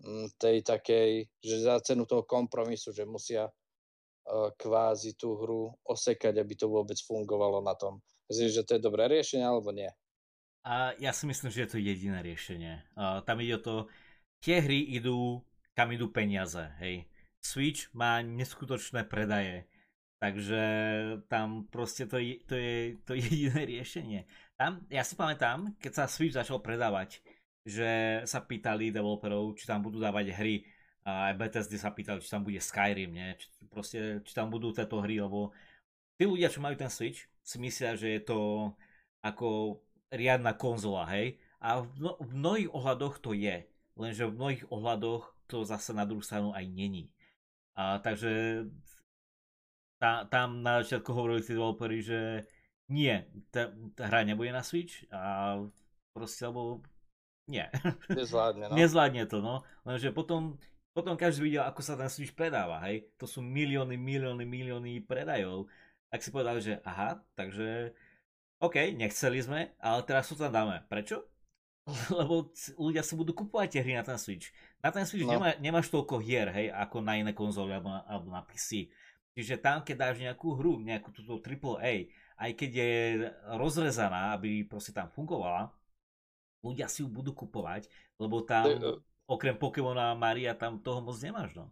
[0.00, 6.40] mm, tej takej, že za cenu toho kompromisu, že musia uh, kvázi tú hru osekať,
[6.40, 8.00] aby to vôbec fungovalo na tom.
[8.32, 9.90] Myslíš, že to je dobré riešenie, alebo nie?
[10.64, 12.80] A ja si myslím, že je to jediné riešenie.
[12.96, 13.74] Uh, tam ide o to,
[14.40, 15.44] tie hry idú,
[15.76, 17.04] kam idú peniaze, hej.
[17.44, 19.68] Switch má neskutočné predaje,
[20.18, 20.62] takže
[21.28, 22.74] tam proste to je, to je
[23.04, 24.20] to jediné riešenie.
[24.54, 27.20] Tam, ja si pamätám, keď sa Switch začal predávať,
[27.64, 30.62] že sa pýtali developerov, či tam budú dávať hry.
[31.04, 33.36] A aj Bethesda sa pýtali, či tam bude Skyrim, nie?
[33.36, 35.52] Či, proste, či tam budú tieto hry, lebo
[36.16, 38.38] tí ľudia, čo majú ten Switch, si myslia, že je to
[39.20, 41.36] ako riadna konzola, hej?
[41.60, 43.64] A v, v mnohých ohľadoch to je,
[43.96, 47.12] lenže v mnohých ohľadoch to zase na druhú stranu aj není.
[47.76, 48.64] A takže
[50.04, 52.44] tá, tam na začiatku hovorili tí developeri, že
[52.92, 55.56] nie, tá, tá hra nebude na Switch a
[56.12, 56.84] proste, lebo
[57.48, 57.64] nie.
[58.12, 58.76] Nezvládne, no.
[58.76, 59.64] Nezvládne to, no.
[59.88, 60.60] Lenže potom,
[60.92, 63.08] potom každý videl, ako sa ten Switch predáva, hej.
[63.16, 65.72] To sú milióny, milióny, milióny predajov.
[66.12, 67.96] Tak si povedal, že aha, takže
[68.60, 70.84] OK, nechceli sme, ale teraz to tam dáme.
[70.84, 71.24] Prečo?
[72.20, 74.52] Lebo ľudia si budú kupovať tie hry na ten Switch.
[74.84, 75.32] Na ten Switch no.
[75.32, 78.92] nemá, nemáš toľko hier, hej, ako na iné konzoly alebo na, alebo na PC.
[79.34, 82.06] Čiže tam, keď dáš nejakú hru, nejakú túto AAA,
[82.38, 82.92] aj keď je
[83.58, 85.74] rozrezaná, aby proste tam fungovala,
[86.62, 87.90] ľudia si ju budú kupovať,
[88.22, 91.66] lebo tam uh, okrem Pokémona Maria tam toho moc nemáš, no.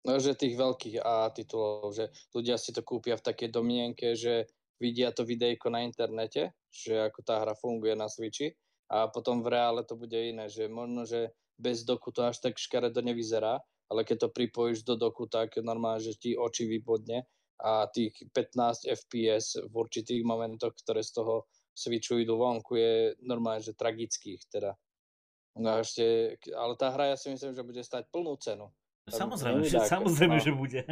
[0.00, 4.48] No, že tých veľkých A titulov, že ľudia si to kúpia v takej domienke, že
[4.80, 8.56] vidia to videjko na internete, že ako tá hra funguje na Switchi
[8.88, 12.56] a potom v reále to bude iné, že možno, že bez doku to až tak
[12.56, 17.26] škaredo nevyzerá, ale keď to pripojíš do doku, tak normálne, že ti oči vypodne
[17.60, 22.92] a tých 15 FPS v určitých momentoch, ktoré z toho switchu idú vonku, je
[23.26, 24.72] normálne, že tragických teda.
[25.58, 28.70] No ešte, ale tá hra ja si myslím, že bude stať plnú cenu.
[29.10, 30.44] Samozrejme, že, samozrejme no.
[30.44, 30.82] že bude.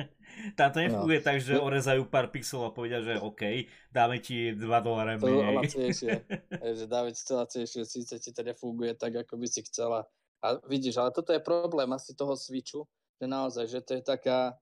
[0.59, 1.25] Tam to nefunguje no.
[1.25, 5.71] tak, že orezajú pár pixelov a povedia, že OK, dáme ti 2 doláre menej.
[6.83, 10.03] že dáme ti to lacnejšie, síce ti to nefunguje tak, ako by si chcela.
[10.43, 12.87] A vidíš, ale toto je problém asi toho Switchu,
[13.19, 14.55] že naozaj, že to je taká,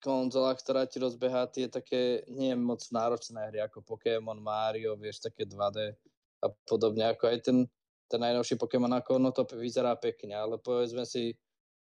[0.00, 5.48] konzola, ktorá ti rozbehá tie také nie moc náročné hry ako Pokémon, Mario, vieš, také
[5.48, 5.96] 2D
[6.44, 7.58] a podobne, ako aj ten,
[8.06, 11.32] ten najnovší Pokémon, ako ono to vyzerá pekne, ale povedzme si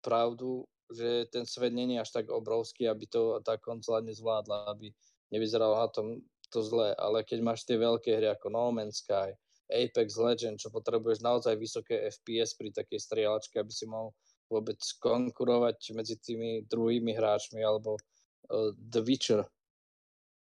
[0.05, 4.93] pravdu, že ten svet není až tak obrovský, aby to tá konzola nezvládla, aby
[5.33, 6.21] nevyzeralo na tom
[6.53, 9.33] to zle, ale keď máš tie veľké hry ako No Man's Sky,
[9.73, 14.13] Apex Legend, čo potrebuješ naozaj vysoké FPS pri takej strieľačke, aby si mohol
[14.53, 19.49] vôbec konkurovať medzi tými druhými hráčmi alebo uh, The Witcher,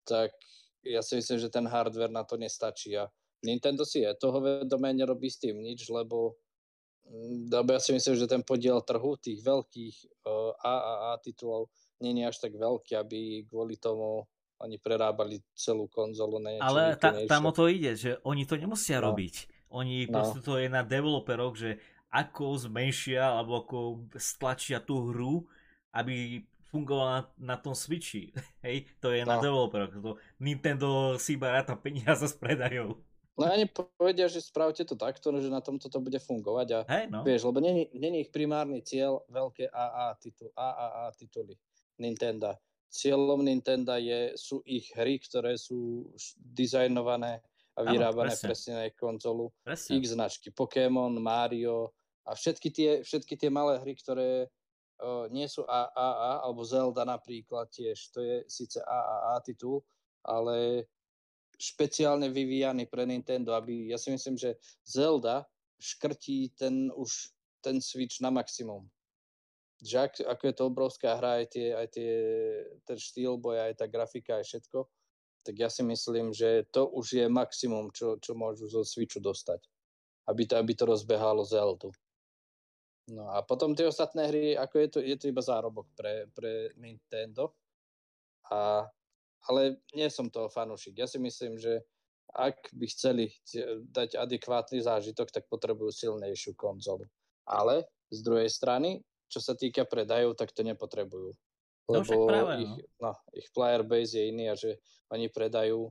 [0.07, 0.33] tak
[0.87, 3.11] ja si myslím, že ten hardware na to nestačí a
[3.43, 6.39] Nintendo si je toho vedomé, nerobí s tým nič, lebo,
[7.07, 12.23] mm, lebo ja si myslím, že ten podiel trhu tých veľkých uh, AAA titulov je
[12.23, 14.23] až tak veľký, aby kvôli tomu
[14.59, 18.99] oni prerábali celú konzolu na Ale ta, tam o to ide, že oni to nemusia
[18.99, 19.11] no.
[19.11, 19.35] robiť.
[19.71, 20.13] Oni no.
[20.19, 23.79] proste to je na developeroch, že ako zmenšia alebo ako
[24.17, 25.45] stlačia tú hru,
[25.93, 26.43] aby
[26.73, 28.33] fungovala na, na tom Switchi.
[28.67, 29.37] Hej, to je no.
[29.37, 29.93] na developeroch.
[30.01, 32.97] To Nintendo si iba ráta peniaze s predajou.
[33.39, 37.07] No ani povedia, že spravte to takto, že na tomto to bude fungovať a hey,
[37.07, 37.23] no.
[37.23, 41.55] vieš, lebo není, není ich primárny cieľ veľké AA, titul, AAA tituly
[42.03, 42.59] Nintendo.
[42.89, 46.09] Cieľom Nintendo je, sú ich hry, ktoré sú
[46.41, 47.45] dizajnované
[47.77, 48.49] a vyrábané ano, presne.
[48.49, 49.53] presne na ich konzolu.
[49.63, 50.01] Presne.
[50.01, 51.93] Ich značky Pokémon, Mario,
[52.29, 54.53] a všetky tie, všetky tie malé hry, ktoré
[55.01, 59.81] uh, nie sú AAA, alebo Zelda napríklad tiež, to je síce AAA titul,
[60.29, 60.85] ale
[61.57, 65.49] špeciálne vyvíjaný pre Nintendo, aby, ja si myslím, že Zelda
[65.81, 68.87] škrtí ten už ten Switch na maximum.
[69.79, 72.13] Že ak, ako je to obrovská hra, aj, tie, aj tie,
[72.83, 74.91] ten štýl boja, aj tá grafika, aj všetko,
[75.47, 79.63] tak ja si myslím, že to už je maximum, čo, čo môžu zo Switchu dostať.
[80.29, 81.95] Aby to, aby to rozbehalo Zeldu.
[83.09, 86.77] No a potom tie ostatné hry, ako je to, je to iba zárobok pre, pre
[86.77, 87.57] Nintendo.
[88.53, 88.85] A,
[89.49, 91.01] ale nie som toho fanúšik.
[91.01, 91.81] Ja si myslím, že
[92.37, 93.33] ak by chceli
[93.89, 97.09] dať adekvátny zážitok, tak potrebujú silnejšiu konzolu.
[97.49, 101.37] Ale z druhej strany, čo sa týka predajov, tak to nepotrebujú.
[101.89, 103.09] No, Lebo práve, ich, no.
[103.09, 104.77] no, ich player base je iný a že
[105.09, 105.89] oni predajú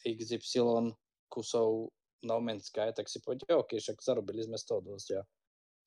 [0.00, 0.96] XY
[1.28, 1.92] kusov
[2.24, 5.22] No Man's Sky, tak si povedia, OK, však zarobili sme z toho dosť a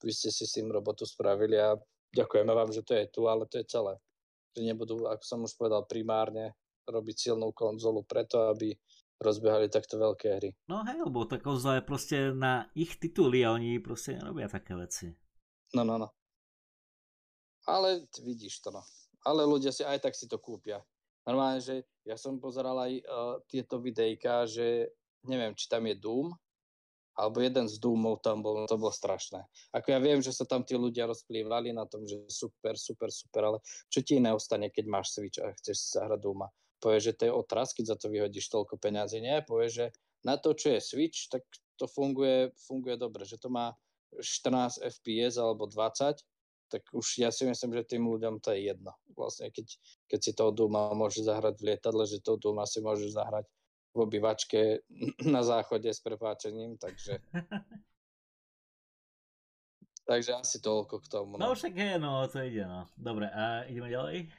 [0.05, 1.73] vy ste si s tým robotu spravili a
[2.13, 3.97] ďakujeme vám, že to je tu, ale to je celé.
[4.53, 6.53] Že nebudú, ako som už povedal, primárne
[6.85, 8.77] robiť silnú konzolu preto, aby
[9.19, 10.49] rozbiehali takto veľké hry.
[10.71, 14.73] No hej, lebo tá konzola je proste na ich tituly a oni proste nerobia také
[14.79, 15.11] veci.
[15.75, 16.07] No, no, no.
[17.67, 18.83] Ale vidíš to, no.
[19.27, 20.79] Ale ľudia si aj tak si to kúpia.
[21.27, 24.89] Normálne, že ja som pozeral aj uh, tieto videjka, že
[25.27, 26.31] neviem, či tam je Doom,
[27.19, 29.43] alebo jeden z Doomov tam bol, to bolo strašné.
[29.75, 33.41] Ako ja viem, že sa tam tí ľudia rozplývali na tom, že super, super, super,
[33.43, 33.57] ale
[33.91, 36.47] čo ti iné ostane, keď máš Switch a chceš si zahrať Dooma?
[36.79, 39.19] povie, že to je otraz, keď za to vyhodíš toľko peňazí.
[39.19, 39.85] Nie, povie, že
[40.23, 41.43] na to, čo je Switch, tak
[41.75, 43.75] to funguje, funguje dobre, že to má
[44.15, 46.23] 14 FPS alebo 20,
[46.69, 48.93] tak už ja si myslím, že tým ľuďom to je jedno.
[49.17, 49.67] Vlastne, keď,
[50.05, 53.49] keď si toho Duma môže zahrať v lietadle, že toho Duma si môže zahrať
[53.91, 54.85] v obývačke
[55.33, 57.17] na záchode s prepáčením, takže...
[60.09, 61.41] takže asi toľko k tomu.
[61.41, 62.85] No, no však je, no, to ide, no.
[62.93, 64.29] Dobre, a ideme ďalej?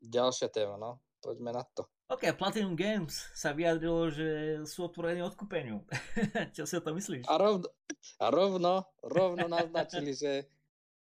[0.00, 1.86] Ďalšia téma, no poďme na to.
[2.08, 4.28] OK, Platinum Games sa vyjadrilo, že
[4.64, 5.84] sú otvorení odkúpeniu.
[6.56, 7.28] Čo si o to myslíš?
[7.28, 7.68] A rovno,
[8.16, 10.48] a rovno, rovno naznačili, že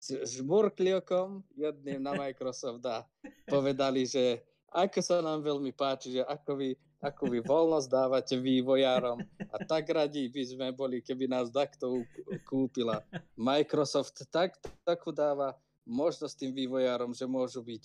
[0.05, 3.03] žmurkli okom jedným na Microsoft a
[3.49, 6.69] povedali, že ako sa nám veľmi páči, že ako vy,
[7.01, 9.17] ako vy voľnosť dávate vývojárom
[9.49, 12.03] a tak radi by sme boli, keby nás takto
[12.45, 13.01] kúpila.
[13.33, 15.57] Microsoft tak, takú dáva
[15.87, 17.83] možnosť tým vývojárom, že môžu byť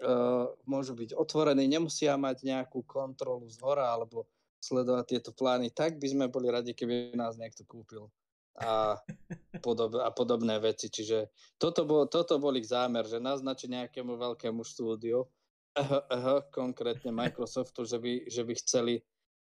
[0.00, 4.24] uh, môžu byť otvorení, nemusia mať nejakú kontrolu z hora alebo
[4.60, 5.72] sledovať tieto plány.
[5.72, 8.08] Tak by sme boli radi, keby nás niekto kúpil
[8.58, 8.98] a,
[9.62, 10.90] podob, a podobné veci.
[10.90, 17.14] Čiže toto bol, toto bol ich zámer, že naznačiť nejakému veľkému štúdiu, uh, uh, konkrétne
[17.14, 18.94] Microsoftu, že by, že by chceli,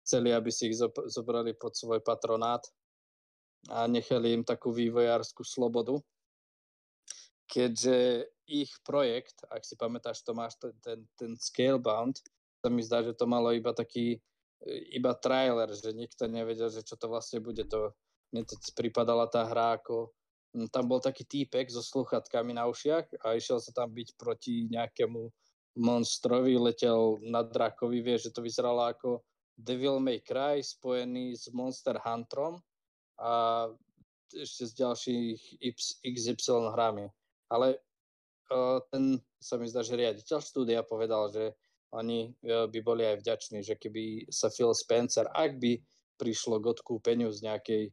[0.07, 0.79] chceli, aby si ich
[1.11, 2.63] zobrali pod svoj patronát
[3.71, 5.99] a nechali im takú vývojárskú slobodu.
[7.47, 12.19] Keďže ich projekt, ak si pamätáš, to máš ten, ten, ten Scalebound,
[12.63, 14.19] sa mi zdá, že to malo iba taký,
[14.91, 17.67] iba trailer, že nikto nevedel, že čo to vlastne bude.
[17.67, 17.91] To,
[18.34, 20.10] mne to pripadala tá hra ako,
[20.58, 24.65] hm, tam bol taký týpek so sluchatkami na ušiach a išiel sa tam byť proti
[24.74, 25.30] nejakému
[25.78, 31.98] monstrovi, letel na drakovi, vie, že to vyzeralo ako Devil May Cry spojený s Monster
[32.02, 32.62] Hunterom
[33.22, 33.65] a
[34.34, 35.39] ešte z ďalších
[36.02, 37.06] XY hrami.
[37.54, 37.78] Ale
[38.89, 41.54] ten sa mi zdá, že riaditeľ štúdia povedal, že
[41.93, 45.78] oni e, by boli aj vďační, že keby sa Phil Spencer, ak by
[46.17, 47.84] prišlo k odkúpeniu z nejakej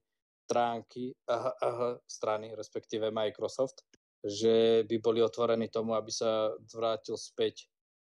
[0.50, 3.86] stránky, aha, aha, strany, respektíve Microsoft,
[4.18, 7.70] že by boli otvorení tomu, aby sa vrátil späť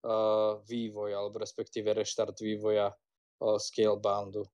[0.07, 4.47] uh, vývoj, alebo respektíve reštart vývoja uh, Scaleboundu.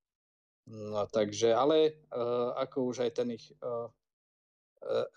[0.73, 3.85] No takže, ale uh, ako už aj ten ich uh,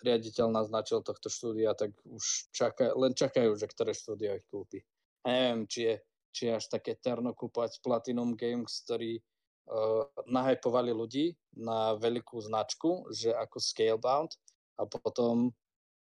[0.05, 4.85] riaditeľ naznačil tohto štúdia, tak už čaká, len čakajú, že ktoré štúdio ich kúpi.
[5.25, 5.94] A neviem, či je,
[6.31, 9.30] či až také terno kúpať Platinum Games, ktorí uh,
[10.26, 11.30] nahypovali ľudí
[11.62, 14.35] na veľkú značku, že ako Scalebound
[14.78, 15.54] a potom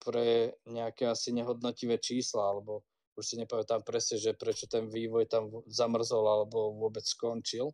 [0.03, 2.83] pre nejaké asi nehodnotivé čísla, alebo
[3.15, 7.71] už si nepamätám presne, že prečo ten vývoj tam zamrzol alebo vôbec skončil,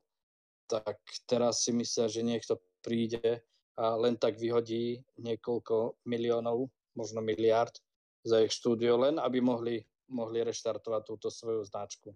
[0.69, 3.41] tak teraz si myslia, že niekto príde
[3.79, 7.73] a len tak vyhodí niekoľko miliónov, možno miliard
[8.21, 12.11] za ich štúdio, len aby mohli, mohli reštartovať túto svoju značku.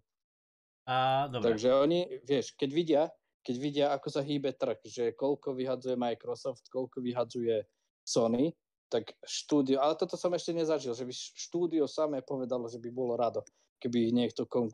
[0.83, 1.55] A, dobre.
[1.55, 3.03] Takže oni, vieš, keď vidia,
[3.43, 7.67] keď vidia, ako sa hýbe trh, že koľko vyhadzuje Microsoft, koľko vyhadzuje
[8.01, 8.55] Sony,
[8.87, 13.17] tak štúdio, ale toto som ešte nezažil, že by štúdio samé povedalo, že by bolo
[13.17, 13.41] rado,
[13.81, 14.71] keby ich niekto kon-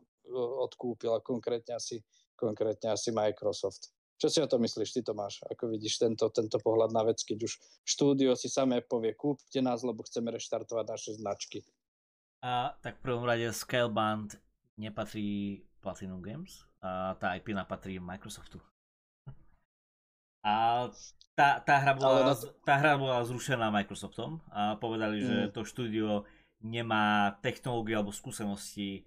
[0.61, 2.03] odkúpil a konkrétne asi,
[2.37, 3.89] konkrétne asi Microsoft.
[4.19, 5.39] Čo si o to myslíš, ty Tomáš?
[5.47, 7.55] Ako vidíš tento, tento pohľad na vec, keď už
[7.87, 11.63] štúdio si samé povie, kúpte nás, lebo chceme reštartovať naše značky.
[12.43, 14.35] A tak v prvom rade Scaleband
[14.75, 18.59] nepatrí Platinum Games, tá IP napatrí Microsoftu.
[20.39, 20.87] A
[21.35, 22.31] tá, tá, hra bola,
[22.63, 25.25] tá hra bola zrušená Microsoftom a povedali, mm.
[25.27, 26.23] že to štúdio
[26.63, 29.03] nemá technológie alebo skúsenosti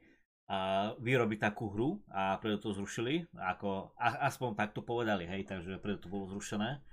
[0.48, 5.80] a vyrobiť takú hru a preto to zrušili, ako, a, aspoň takto povedali, hej, takže
[5.80, 6.84] preto to bolo zrušené.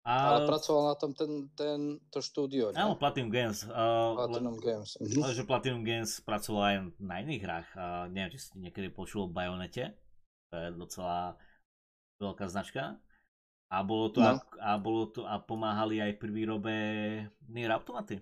[0.00, 0.12] A...
[0.32, 3.68] Ale pracoval na tom ten, ten, to štúdio, Áno, Platinum Games.
[3.68, 4.90] Uh, Platinum le, Games.
[4.96, 5.20] Mhm.
[5.20, 7.68] Ale že Platinum Games pracoval aj na iných hrách.
[7.76, 9.92] Uh, neviem, či si niekedy počul o Bayonete.
[10.50, 11.36] To je docela
[12.16, 12.96] veľká značka.
[13.70, 14.34] A bolo to, no.
[14.34, 16.74] a, a, bolo to a pomáhali aj pri výrobe
[17.52, 18.18] Nier Automaty.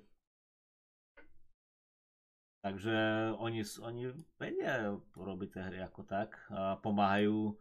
[2.59, 6.37] Takže oni, oni vedia robiť tie hry ako tak.
[6.51, 7.55] A pomáhajú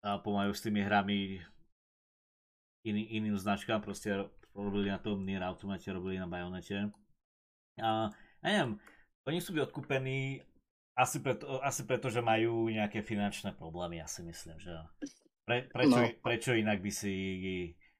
[0.00, 1.40] a pomáhajú s tými hrami
[2.86, 6.90] iný, iným značkám, proste robili na tom Nier Automate, robili na Bayonete.
[7.80, 8.10] A
[8.44, 8.76] ja neviem,
[9.24, 10.42] oni sú byť odkúpení
[10.98, 14.74] asi preto, asi preto, že majú nejaké finančné problémy, ja si myslím, že
[15.50, 16.06] Pre, prečo, no.
[16.22, 17.14] prečo inak by si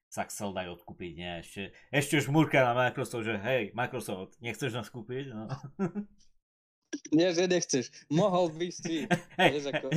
[0.06, 1.32] sa chcel dať odkúpiť, nie?
[1.42, 5.34] Ešte, ešte už múrka na Microsoft, že hej, Microsoft, nechceš nás kúpiť?
[5.34, 5.50] No.
[7.14, 7.86] Nie, že nechceš.
[8.10, 9.06] Mohol by si.
[9.38, 9.62] Hey.
[9.62, 9.86] Ako,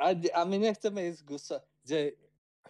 [0.00, 2.16] a, a my nechceme ísť gusa, že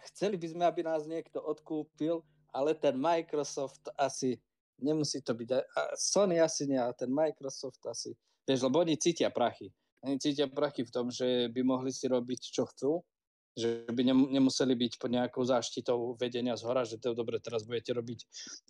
[0.09, 4.39] chceli by sme, aby nás niekto odkúpil, ale ten Microsoft asi
[4.81, 5.49] nemusí to byť.
[5.95, 8.11] Sony asi nie, ale ten Microsoft asi.
[8.49, 9.69] Vieš, lebo oni cítia prachy.
[10.01, 13.05] Oni cítia prachy v tom, že by mohli si robiť, čo chcú,
[13.53, 17.93] že by nemuseli byť pod nejakou záštitou vedenia z hora, že to dobre, teraz budete
[17.93, 18.19] robiť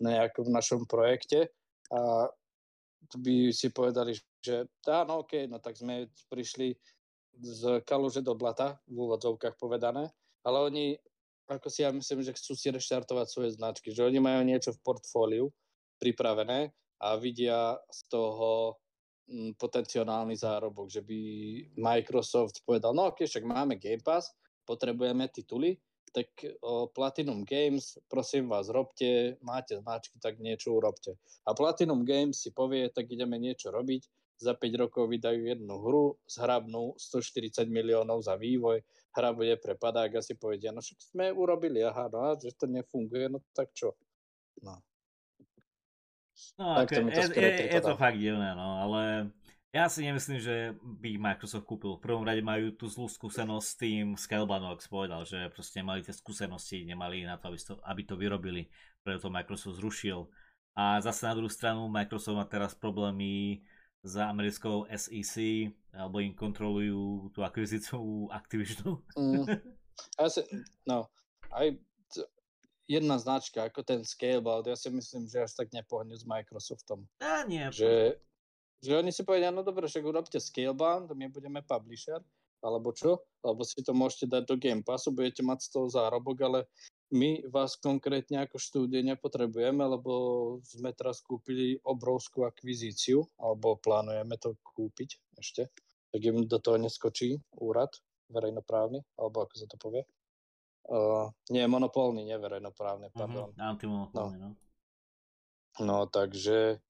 [0.02, 1.48] na nejakom našom projekte
[1.88, 2.28] a
[3.18, 6.74] by si povedali, že áno, OK, no tak sme prišli
[7.40, 10.12] z kaluže do blata, v úvodzovkách povedané,
[10.44, 10.86] ale oni
[11.56, 14.82] ako si ja myslím, že chcú si reštartovať svoje značky, že oni majú niečo v
[14.82, 15.46] portfóliu
[16.00, 18.78] pripravené a vidia z toho
[19.28, 21.18] mm, potenciálny zárobok, že by
[21.78, 24.30] Microsoft povedal, no ok, však máme Game Pass,
[24.66, 25.78] potrebujeme tituly,
[26.12, 26.28] tak
[26.60, 31.16] o Platinum Games, prosím vás, robte, máte značky, tak niečo urobte.
[31.48, 34.04] A Platinum Games si povie, tak ideme niečo robiť,
[34.42, 40.18] za 5 rokov vydajú jednu hru, zhrabnú 140 miliónov za vývoj, hra bude pre padák
[40.18, 43.92] a si povedia, no však sme urobili, aha, no, že to nefunguje, no tak čo?
[44.64, 44.80] No.
[46.58, 47.00] No, tak okay.
[47.06, 49.30] to je, je, je to fakt divné, no, ale
[49.72, 51.96] ja si nemyslím, že by Microsoft kúpil.
[51.96, 56.12] V prvom rade majú tú zlú skúsenosť s tým, Scalebanox povedal, že proste nemali tie
[56.12, 58.68] skúsenosti, nemali na to, aby to, aby to vyrobili,
[59.00, 60.28] preto to Microsoft zrušil.
[60.76, 63.64] A zase na druhú stranu Microsoft má teraz problémy
[64.02, 68.98] za americkou SEC, alebo im kontrolujú tú akvizíciu Activisionu.
[69.14, 69.46] Mm.
[70.34, 70.42] si,
[70.86, 71.06] no,
[71.54, 71.78] aj
[72.90, 77.06] jedna značka, ako ten Scalebound, ja si myslím, že až tak nepohne s Microsoftom.
[77.22, 77.62] A nie.
[77.70, 78.18] Že,
[78.82, 82.18] že oni si povedia, no dobre, však urobte Scalebound, my budeme publisher,
[82.62, 86.36] alebo čo, alebo si to môžete dať do Game Passu, budete mať z toho zárobok,
[86.42, 86.58] ale
[87.12, 90.12] my vás konkrétne ako štúdie nepotrebujeme, lebo
[90.64, 95.68] sme teraz kúpili obrovskú akvizíciu, alebo plánujeme to kúpiť ešte,
[96.08, 97.92] tak im do toho neskočí úrad
[98.32, 100.02] verejnoprávny, alebo ako sa to povie.
[100.88, 103.48] Uh, nie, monopolný, nie verejnoprávny, mhm, pardon.
[103.52, 104.48] Uh-huh, antimonopolný, no.
[104.50, 104.60] no.
[105.80, 106.84] No, takže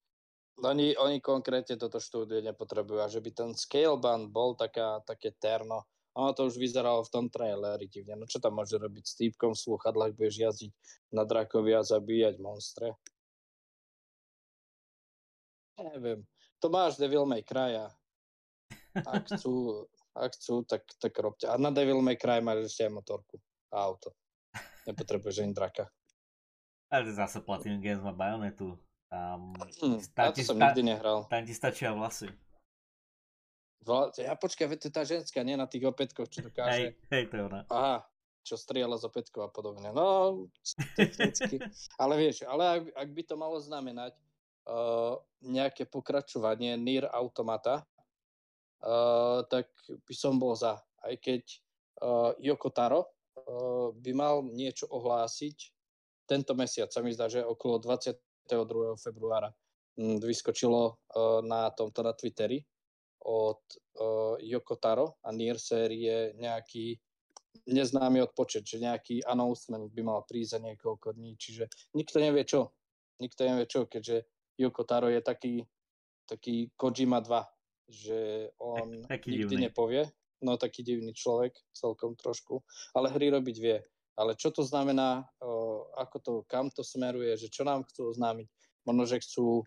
[0.58, 5.34] oni, oni konkrétne toto štúdie nepotrebujú a že by ten scale band bol taká, také
[5.38, 8.20] terno, ono to už vyzeralo v tom traileri divne.
[8.20, 10.72] No čo tam môže robiť s týpkom v sluchadlách, budeš jazdiť
[11.16, 12.96] na drakovi a zabíjať monstre?
[15.80, 16.22] Neviem.
[16.60, 17.80] To máš Devil May Cry
[19.00, 21.48] ak chcú, ak chcú tak, tak robte.
[21.48, 23.40] A na Devil May Cry máš ešte aj motorku
[23.72, 24.12] a auto.
[24.84, 25.88] Nepotrebuješ ani draka.
[26.92, 28.76] Ale zase Platinum Games má Bayonetu.
[29.08, 31.24] Tam, hm, tam, to som nikdy nehral.
[31.28, 32.28] Tam ti stačia vlasy.
[34.22, 36.94] Ja počkaj, to je tá ženská, nie na tých opätkoch, čo dokáže.
[36.94, 37.60] Hej, hej, to je ona.
[37.66, 38.06] Aha,
[38.46, 39.90] čo strieľa z opätkov a podobne.
[39.90, 40.46] No,
[40.94, 41.58] technicky.
[42.02, 44.14] ale vieš, ale ak, ak by to malo znamenať
[44.70, 50.78] uh, nejaké pokračovanie Nier Automata, uh, tak by som bol za.
[51.02, 51.42] Aj keď
[52.02, 55.74] uh, Yoko Taro uh, by mal niečo ohlásiť
[56.26, 58.94] tento mesiac, sa mi zdá, že okolo 22.
[58.94, 59.50] februára
[59.98, 62.62] hm, vyskočilo uh, na tomto na Twitteri,
[63.22, 63.62] od
[64.02, 66.98] uh, Yoko Taro a Nier série nejaký
[67.68, 72.74] neznámy odpočet, že nejaký announcement by mal prísť za niekoľko dní, čiže nikto nevie čo.
[73.22, 74.26] Nikto nevie čo, keďže
[74.58, 75.62] Yoko Taro je taký,
[76.26, 79.70] taký Kojima 2, že on tak, nikdy divný.
[79.70, 80.02] nepovie,
[80.42, 82.58] no taký divný človek celkom trošku,
[82.98, 83.78] ale hry robiť vie.
[84.18, 88.48] Ale čo to znamená, uh, ako to, kam to smeruje, že čo nám chcú oznámiť,
[88.84, 89.62] možno, že chcú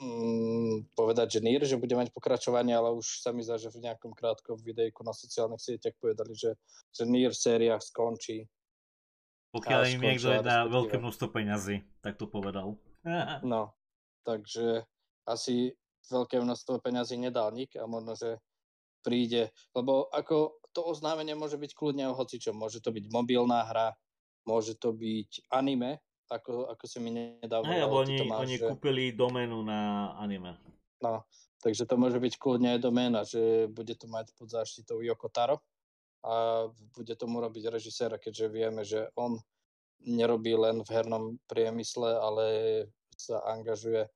[0.00, 3.86] mm, povedať, že NIR, že bude mať pokračovanie, ale už sa mi zdá, že v
[3.86, 6.54] nejakom krátkom videjku na sociálnych sieťach povedali, že,
[6.92, 8.46] že NIR séria skončí.
[9.54, 12.76] Pokiaľ im niekto dá veľké množstvo peňazí, tak to povedal.
[13.46, 13.72] no,
[14.26, 14.84] takže
[15.24, 15.72] asi
[16.12, 18.38] veľké množstvo peňazí nedal nik a možno, že
[19.02, 22.58] príde, lebo ako to oznámenie môže byť kľudne o hocičom.
[22.58, 23.94] Môže to byť mobilná hra,
[24.44, 27.70] môže to byť anime, ako, ako si mi nedávno...
[27.70, 28.66] Hej, lebo oni, máš, oni že...
[28.66, 30.58] kúpili doménu na anime.
[31.02, 31.22] No,
[31.60, 35.60] takže to môže byť kľudne aj doména, že bude to mať pod záštitou Yoko Taro
[36.26, 36.66] a
[36.96, 39.38] bude tomu robiť režiséra, keďže vieme, že on
[40.02, 42.44] nerobí len v hernom priemysle, ale
[43.16, 44.08] sa angažuje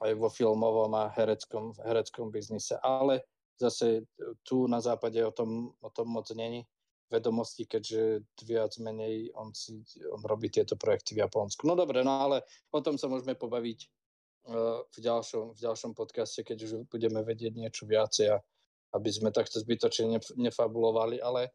[0.00, 2.80] aj vo filmovom a hereckom, hereckom biznise.
[2.80, 3.24] Ale
[3.60, 4.08] zase
[4.42, 6.64] tu na západe o tom, o tom moc není
[7.10, 9.82] vedomosti, keďže viac menej on, si,
[10.14, 11.66] on robí tieto projekty v Japonsku.
[11.66, 13.78] No dobre, no ale o tom sa môžeme pobaviť
[14.46, 18.38] uh, v, ďalšom, v ďalšom podcaste, keď už budeme vedieť niečo viacej a
[18.94, 21.54] aby sme takto zbytočne nefabulovali, ale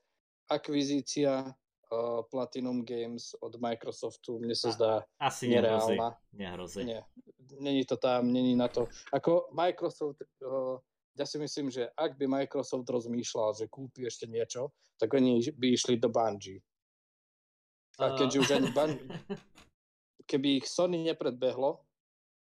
[0.51, 6.15] akvizícia uh, Platinum Games od Microsoftu mne sa zdá Asi nereálna.
[6.31, 6.83] Nehrozí.
[6.83, 7.03] Nie,
[7.59, 8.87] není to tam, není na to.
[9.11, 10.79] Ako Microsoft uh,
[11.15, 15.67] ja si myslím, že ak by Microsoft rozmýšľal, že kúpi ešte niečo, tak oni by
[15.71, 16.59] išli do Bungie.
[17.95, 19.07] A keďže už ani Bungie,
[20.29, 21.79] keby ich Sony nepredbehlo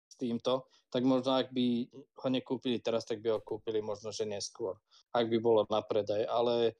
[0.08, 4.24] s týmto, tak možno ak by ho nekúpili teraz, tak by ho kúpili možno, že
[4.24, 4.80] neskôr.
[5.12, 6.24] Ak by bolo na predaj.
[6.24, 6.72] Ale,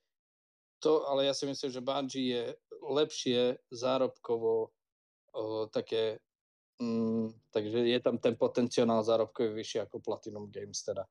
[0.80, 2.42] to, ale ja si myslím, že Bungie je
[2.80, 4.72] lepšie zárobkovo
[5.36, 6.24] o, také,
[6.80, 11.04] mm, takže je tam ten potenciál zárobkový vyšší ako Platinum Games teda.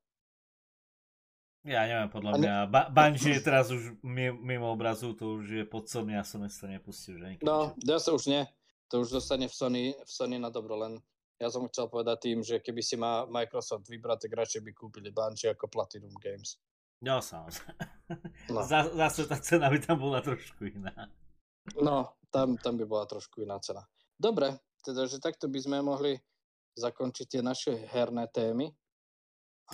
[1.66, 2.54] Ja neviem, podľa mňa.
[2.70, 3.98] Ba- Bungie je teraz už
[4.38, 8.14] mimo obrazu, to už je pod Sony a Sony sa nepustí už No, ja sa
[8.14, 8.46] už nie.
[8.86, 11.02] To už zostane v Sony, v Sony na dobro, len
[11.42, 15.10] ja som chcel povedať tým, že keby si má Microsoft vybrať, tak radšej by kúpili
[15.10, 16.54] Bungie ako Platinum Games.
[17.02, 17.82] No, samozrejme.
[18.54, 18.62] No.
[19.02, 21.10] Zase tá cena by tam bola trošku iná.
[21.82, 23.82] No, tam, tam by bola trošku iná cena.
[24.14, 24.54] Dobre,
[24.86, 26.14] teda, že takto by sme mohli
[26.78, 28.70] zakončiť tie naše herné témy.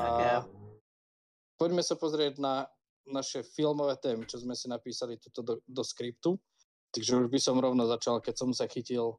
[0.00, 0.04] A...
[0.24, 0.38] ja
[1.62, 2.66] poďme sa pozrieť na
[3.06, 6.34] naše filmové témy, čo sme si napísali tuto do, do skriptu.
[6.90, 9.14] Takže už by som rovno začal, keď som sa chytil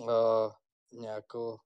[0.00, 0.48] uh,
[0.96, 1.60] nejako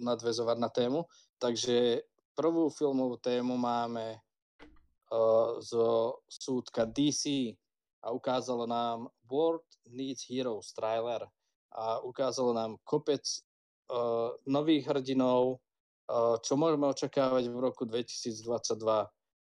[0.00, 1.04] nadvezovať na tému.
[1.36, 2.00] Takže
[2.32, 7.52] prvú filmovú tému máme uh, zo súdka DC
[8.00, 11.28] a ukázalo nám World Needs Heroes trailer
[11.76, 13.20] a ukázalo nám kopec
[13.92, 15.60] uh, nových hrdinov,
[16.42, 19.08] čo môžeme očakávať v roku 2022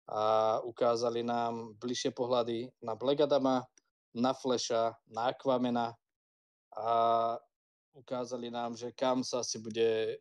[0.10, 0.22] a
[0.66, 3.62] ukázali nám bližšie pohľady na Black Adama,
[4.18, 5.94] na Flasha, na Aquamena.
[6.74, 6.90] A
[7.94, 10.18] ukázali nám, že kam sa si bude,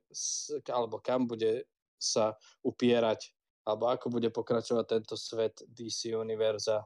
[0.69, 1.65] alebo kam bude
[1.97, 3.33] sa upierať,
[3.65, 6.85] alebo ako bude pokračovať tento svet DC univerza,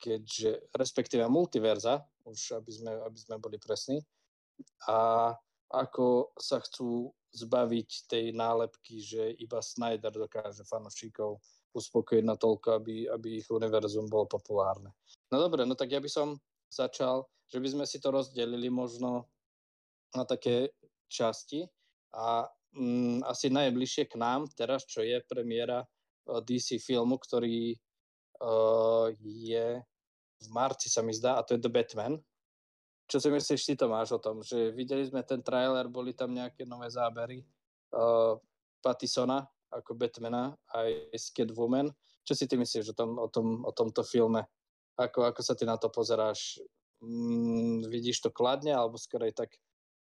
[0.00, 4.00] keďže, respektíve multiverza, už aby sme, aby sme boli presní,
[4.88, 5.30] a
[5.72, 11.40] ako sa chcú zbaviť tej nálepky, že iba Snyder dokáže fanošikov
[11.72, 14.92] uspokojiť na toľko, aby, aby ich univerzum bolo populárne.
[15.32, 16.36] No dobre, no tak ja by som
[16.68, 19.28] začal, že by sme si to rozdelili možno
[20.12, 20.76] na také
[21.08, 21.64] časti
[22.12, 22.44] a
[22.76, 27.72] mm, asi najbližšie k nám teraz, čo je premiéra eh, DC filmu, ktorý
[28.44, 29.80] uh, je
[30.42, 32.18] v marci sa mi zdá, a to je The Batman,
[33.06, 36.64] čo si myslíš ty Tomáš o tom, že videli sme ten trailer, boli tam nejaké
[36.64, 37.44] nové zábery
[37.92, 38.38] uh,
[38.82, 41.88] Pattisona ako Batmana aj s Catwoman.
[42.22, 44.44] Čo si ty myslíš o, tom, o, tom, o tomto filme?
[45.00, 46.60] Ako, ako sa ty na to pozeráš?
[47.02, 49.50] Mm, vidíš to kladne alebo skôr aj tak,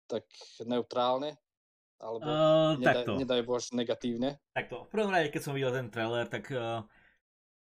[0.09, 0.25] tak
[0.65, 1.37] neutrálne?
[1.97, 4.41] Alebo uh, nedaj, nedaj bož negatívne?
[4.53, 6.85] Takto, v prvom rade, keď som videl ten trailer, tak uh,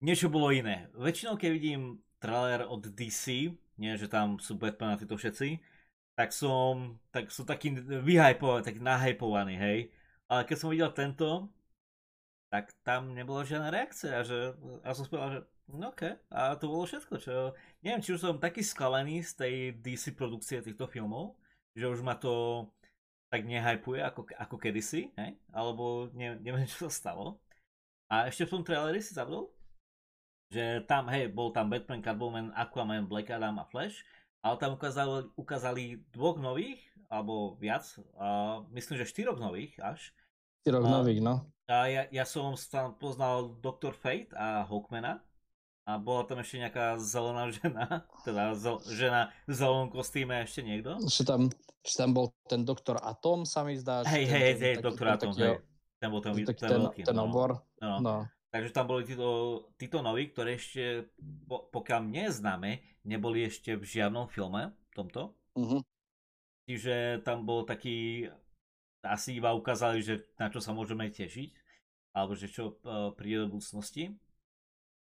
[0.02, 0.90] niečo bolo iné.
[0.94, 1.82] Väčšinou, keď vidím
[2.22, 3.50] trailer od DC,
[3.82, 5.58] nie, že tam sú Batman a títo všetci,
[6.14, 9.80] tak som, tak som taký vyhypovaný, taký nahypovaný, hej.
[10.30, 11.50] Ale keď som videl tento,
[12.54, 14.54] tak tam nebola žiadna reakcia, že,
[14.86, 17.34] a som povedal, že no ok, a to bolo všetko, čo,
[17.82, 21.40] neviem, či už som taký skalený z tej DC produkcie týchto filmov,
[21.74, 22.68] že už ma to
[23.32, 27.40] tak nehypuje ako, ako kedysi, hej, alebo ne, neviem, čo sa stalo.
[28.12, 29.48] A ešte v tom traileri si zabudol,
[30.52, 34.04] že tam, hej, bol tam Batman, Catwoman, Aquaman, Black Adam a Flash,
[34.44, 37.88] ale tam ukázali, ukázali dvoch nových, alebo viac,
[38.20, 40.12] a myslím, že štyroch nových až.
[40.64, 41.48] Štyroch a, nových, no.
[41.72, 43.96] A ja, ja som tam poznal Dr.
[43.96, 45.24] Fate a Hawkmana
[45.88, 51.00] a bola tam ešte nejaká zelená žena, teda zel, žena v zelenom kostýme ešte niekto.
[51.08, 51.48] Ešte tam,
[51.84, 54.04] tam bol ten Doktor Atom, sa mi zdá.
[54.04, 55.64] Hej, hej, hej, Doktor Atom, hej.
[56.02, 57.02] Ten bol ten, ten, ten, veľký.
[57.06, 57.30] Ten no.
[57.30, 57.62] obor.
[57.78, 58.02] No.
[58.02, 58.16] no.
[58.52, 61.08] Takže tam boli títo, títo noví, ktoré ešte,
[61.48, 62.72] po, pokiaľ mne známe,
[63.08, 65.32] neboli ešte v žiadnom filme tomto.
[65.56, 65.80] Uh-huh.
[66.68, 68.28] Čiže tam bol taký,
[69.08, 71.50] asi iba ukázali, že na čo sa môžeme tešiť,
[72.12, 74.20] alebo že čo uh, príde do budúcnosti.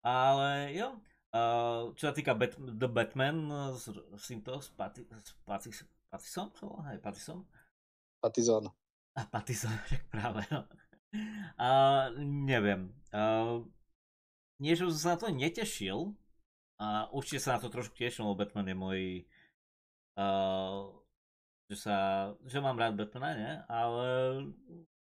[0.02, 5.36] Ale jo, Uh, čo sa týka Bat- The Batman s, s týmto, s, Pati, s
[5.44, 5.68] Pati,
[6.08, 6.48] Patison,
[6.88, 7.44] Hej, Patison?
[8.16, 8.72] Patison.
[9.12, 9.28] A
[9.84, 10.64] však práve, no.
[11.12, 12.92] Uh, neviem.
[13.14, 13.64] Uh,
[14.60, 16.12] nie, že som sa na to netešil,
[16.78, 19.02] a určite sa na to trošku teším, lebo Batman je môj...
[20.14, 20.94] Uh,
[21.66, 21.96] že sa...
[22.46, 23.54] že mám rád Batmana, nie?
[23.66, 24.06] Ale...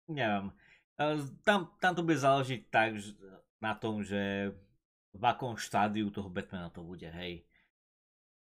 [0.10, 0.50] neviem.
[0.98, 3.14] Uh, tam, tam to bude záležiť tak že,
[3.62, 4.50] na tom, že
[5.14, 7.46] v akom štádiu toho Batmana to bude, hej.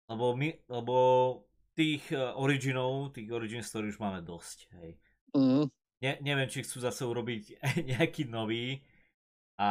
[0.07, 0.96] Lebo my, lebo
[1.74, 4.94] tých uh, originov, tých origin story už máme dosť, hej.
[5.34, 5.66] Mm.
[5.99, 7.59] Ne, neviem, či chcú zase urobiť
[7.90, 8.82] nejaký nový,
[9.59, 9.70] a,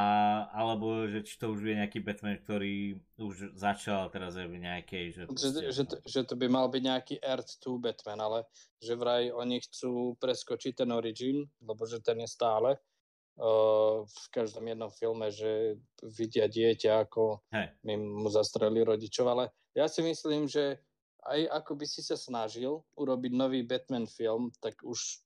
[0.52, 5.06] alebo že či to už je nejaký Batman, ktorý už začal teraz je v nejakej...
[5.16, 8.40] Že, že, že, to, že to by mal byť nejaký Earth 2 Batman, ale
[8.84, 14.68] že vraj oni chcú preskočiť ten origin, lebo že ten je stále uh, v každom
[14.68, 17.72] jednom filme, že vidia dieťa, ako hey.
[17.88, 20.84] mu zastreli rodičov, ale ja si myslím, že
[21.32, 25.24] aj ako by si sa snažil urobiť nový Batman film, tak už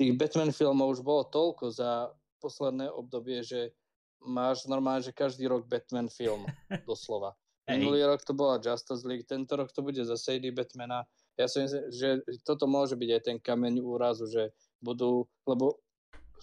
[0.00, 2.08] tých Batman filmov už bolo toľko za
[2.40, 3.76] posledné obdobie, že
[4.24, 6.48] máš normálne, že každý rok Batman film,
[6.88, 7.36] doslova.
[7.70, 11.06] Minulý rok to bola Justice League, tento rok to bude zase iný Batmana.
[11.38, 12.08] Ja si myslím, že
[12.42, 14.50] toto môže byť aj ten kameň úrazu, že
[14.82, 15.78] budú, lebo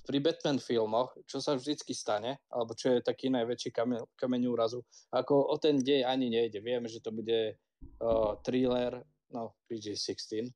[0.08, 4.80] pri Batman filmoch, čo sa vždycky stane, alebo čo je taký najväčší kameň, kameň úrazu,
[5.12, 6.64] ako o ten dej ani nejde.
[6.64, 7.60] Vieme, že to bude
[8.00, 9.04] uh, thriller,
[9.36, 10.48] no PG-16,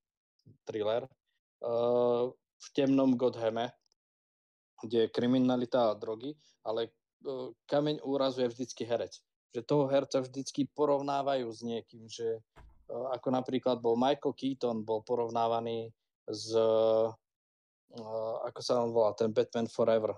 [0.63, 1.03] thriller,
[2.61, 3.69] v temnom Godhame,
[4.81, 6.33] kde je kriminalita a drogy,
[6.65, 6.89] ale
[7.25, 9.13] uh, kameň úrazu je vždycky herec.
[9.53, 12.41] Že toho herca vždycky porovnávajú s niekým, že
[12.89, 15.93] uh, ako napríklad bol Michael Keaton, bol porovnávaný
[16.25, 17.13] s, uh,
[18.45, 20.17] ako sa on volá, ten Batman Forever.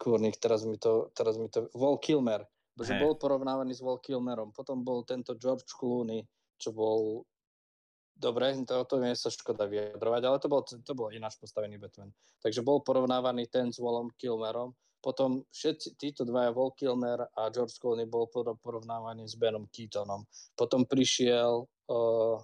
[0.00, 2.46] Kurník, teraz mi to, teraz mi to, Wall Kilmer,
[2.80, 4.48] že bol porovnávaný s Wall Kilmerom.
[4.56, 6.24] Potom bol tento George Clooney,
[6.56, 7.28] čo bol
[8.20, 11.80] dobre, to, o tom je sa škoda vyjadrovať, ale to bol, to bol ináč postavený
[11.80, 12.12] Batman.
[12.44, 17.72] Takže bol porovnávaný ten s Wallom Kilmerom, potom všetci títo dvaja, Wall Kilmer a George
[17.80, 18.28] Clooney bol
[18.60, 20.28] porovnávaný s Benom Keatonom.
[20.52, 22.36] Potom prišiel uh,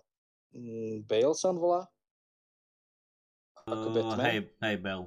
[1.04, 1.84] Bale sa volá?
[3.68, 4.24] Ako uh, Batman?
[4.24, 5.06] Hej, hej, Bale.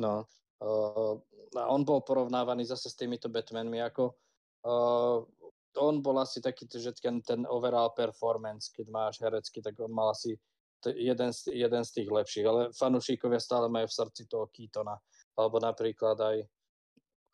[0.00, 0.24] No,
[0.64, 1.20] uh,
[1.52, 4.16] a on bol porovnávaný zase s týmito Batmanmi ako
[4.64, 5.20] uh,
[5.78, 10.12] on bol asi taký, že ten, ten overall performance, keď máš herecky, tak on mal
[10.12, 10.36] asi
[10.84, 14.98] t- jeden, z, jeden z tých lepších, ale fanúšikovia stále majú v srdci toho Keatona,
[15.38, 16.36] alebo napríklad aj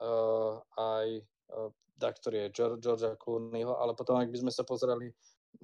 [0.05, 1.07] uh, aj
[1.57, 5.11] uh, da, ktorý je George, Georgia Clooneyho, ale potom, ak by sme sa pozreli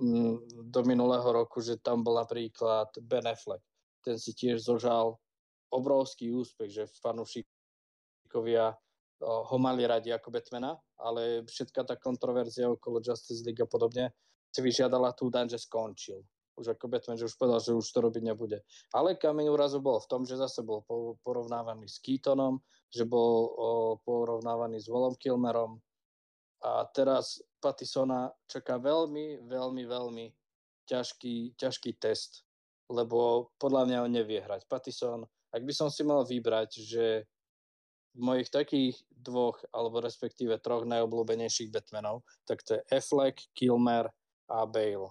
[0.03, 3.63] um, do minulého roku, že tam bol napríklad Ben Affleck,
[4.03, 5.15] ten si tiež zožal
[5.71, 8.75] obrovský úspech, že fanúšikovia
[9.23, 14.11] ho mali radi ako Batmana, ale všetká tá kontroverzia okolo Justice League a podobne
[14.55, 16.23] si vyžiadala tú daň, že skončil.
[16.55, 18.63] Už ako Batman, že už povedal, že už to robiť nebude.
[18.95, 20.87] Ale kameň úrazu bol v tom, že zase bol
[21.27, 22.63] porovnávaný s Keatonom,
[22.95, 23.51] že bol
[24.07, 25.83] porovnávaný s Volom Kilmerom
[26.63, 30.27] a teraz Patisona čaká veľmi, veľmi, veľmi
[30.87, 32.47] ťažký, ťažký test,
[32.87, 34.71] lebo podľa mňa on nevie hrať.
[34.71, 37.27] Patison, ak by som si mal vybrať, že
[38.15, 44.07] mojich takých dvoch, alebo respektíve troch najobľúbenejších Batmanov, tak to je Affleck, Kilmer
[44.51, 45.11] a Bale.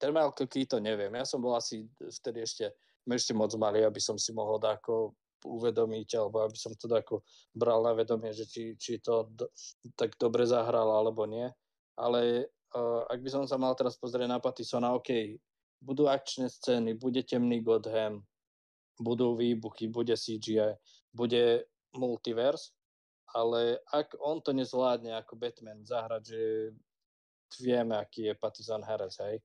[0.00, 2.72] Ten Michael Keaton neviem, ja som bol asi vtedy ešte,
[3.04, 5.12] ešte moc malý, aby som si mohol ako
[5.44, 7.24] uvedomiť, alebo aby som to ako
[7.56, 9.48] bral na vedomie, že či, či to do,
[9.96, 11.48] tak dobre zahral, alebo nie.
[11.96, 15.40] Ale uh, ak by som sa mal teraz pozrieť na Pattisona, OK,
[15.80, 18.20] budú akčné scény, bude temný Godham,
[19.00, 20.76] budú výbuchy, bude CGI,
[21.16, 21.64] bude
[21.94, 22.74] multiverse,
[23.34, 26.42] ale ak on to nezvládne ako Batman zahrať, že
[27.58, 29.38] vieme, aký je Patizan Harris, hej,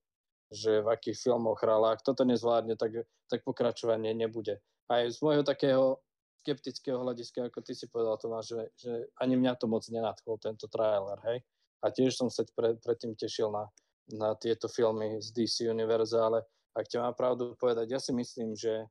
[0.49, 4.61] že v akých filmoch hral, ak toto nezvládne, tak, tak pokračovanie nebude.
[4.89, 6.01] Aj z môjho takého
[6.45, 10.69] skeptického hľadiska, ako ty si povedal, Tomáš, že, že ani mňa to moc nenadchol, tento
[10.69, 11.41] trailer, hej.
[11.81, 13.65] A tiež som sa pre, predtým tešil na,
[14.13, 16.45] na tieto filmy z DC Universe, ale
[16.77, 18.85] ak ťa mám pravdu povedať, ja si myslím, že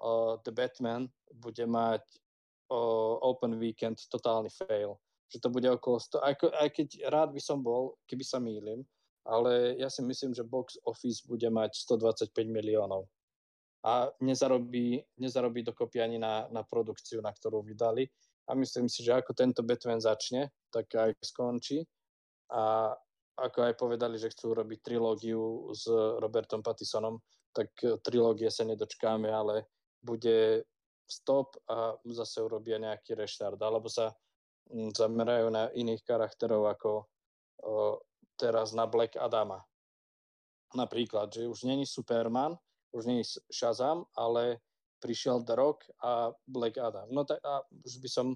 [0.00, 2.00] uh, The Batman bude mať
[2.70, 2.78] o,
[3.20, 4.96] Open Weekend totálny fail.
[5.32, 8.84] Že to bude okolo 100, aj, aj keď rád by som bol, keby sa mýlim,
[9.24, 13.08] ale ja si myslím, že box office bude mať 125 miliónov.
[13.84, 18.08] A nezarobí, nezarobí dokopy ani na, na produkciu, na ktorú vydali.
[18.48, 21.84] A myslím si, že ako tento Batman začne, tak aj skončí.
[22.52, 22.92] A
[23.40, 25.88] ako aj povedali, že chcú robiť trilógiu s
[26.20, 27.18] Robertom Pattisonom,
[27.52, 27.72] tak
[28.04, 29.68] trilógie sa nedočkáme, ale
[30.04, 30.64] bude
[31.04, 34.12] stop a zase urobia nejaký reštart, alebo sa
[34.72, 38.00] mm, zamerajú na iných charakterov ako o,
[38.40, 39.60] teraz na Black Adama.
[40.74, 42.58] Napríklad, že už není Superman,
[42.90, 44.58] už není Shazam, ale
[44.98, 47.06] prišiel The Rock a Black Adam.
[47.12, 48.26] No tak a už by som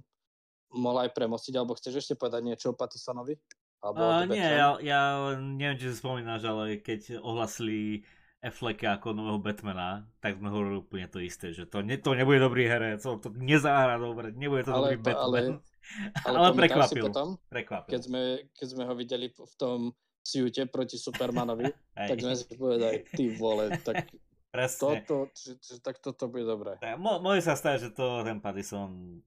[0.76, 3.34] mohol aj premostiť, alebo chceš ešte povedať niečo o Pattisonovi?
[3.78, 5.00] Alebo uh, nie, ja, ja
[5.38, 8.02] neviem, či si spomínaš, ale keď ohlasili
[8.39, 12.39] Afflecka ako nového Batmana, tak sme hovorili úplne to isté, že to, ne, to nebude
[12.39, 15.26] dobrý herec, to, to nezahra dobre, nebude to ale dobrý to, Batman.
[15.26, 15.43] Ale,
[16.26, 17.05] ale, ale prekvapil.
[17.11, 17.91] Potom, prekvapil.
[17.91, 18.22] Keď, sme,
[18.55, 19.91] keď sme ho videli v tom
[20.22, 21.66] siute proti Supermanovi,
[22.14, 24.07] tak sme si povedali, ty vole, tak
[24.49, 25.05] Presne.
[25.05, 26.80] Toto, či, či, tak toto bude dobré.
[26.97, 29.20] môže sa stať, že to ten Pattison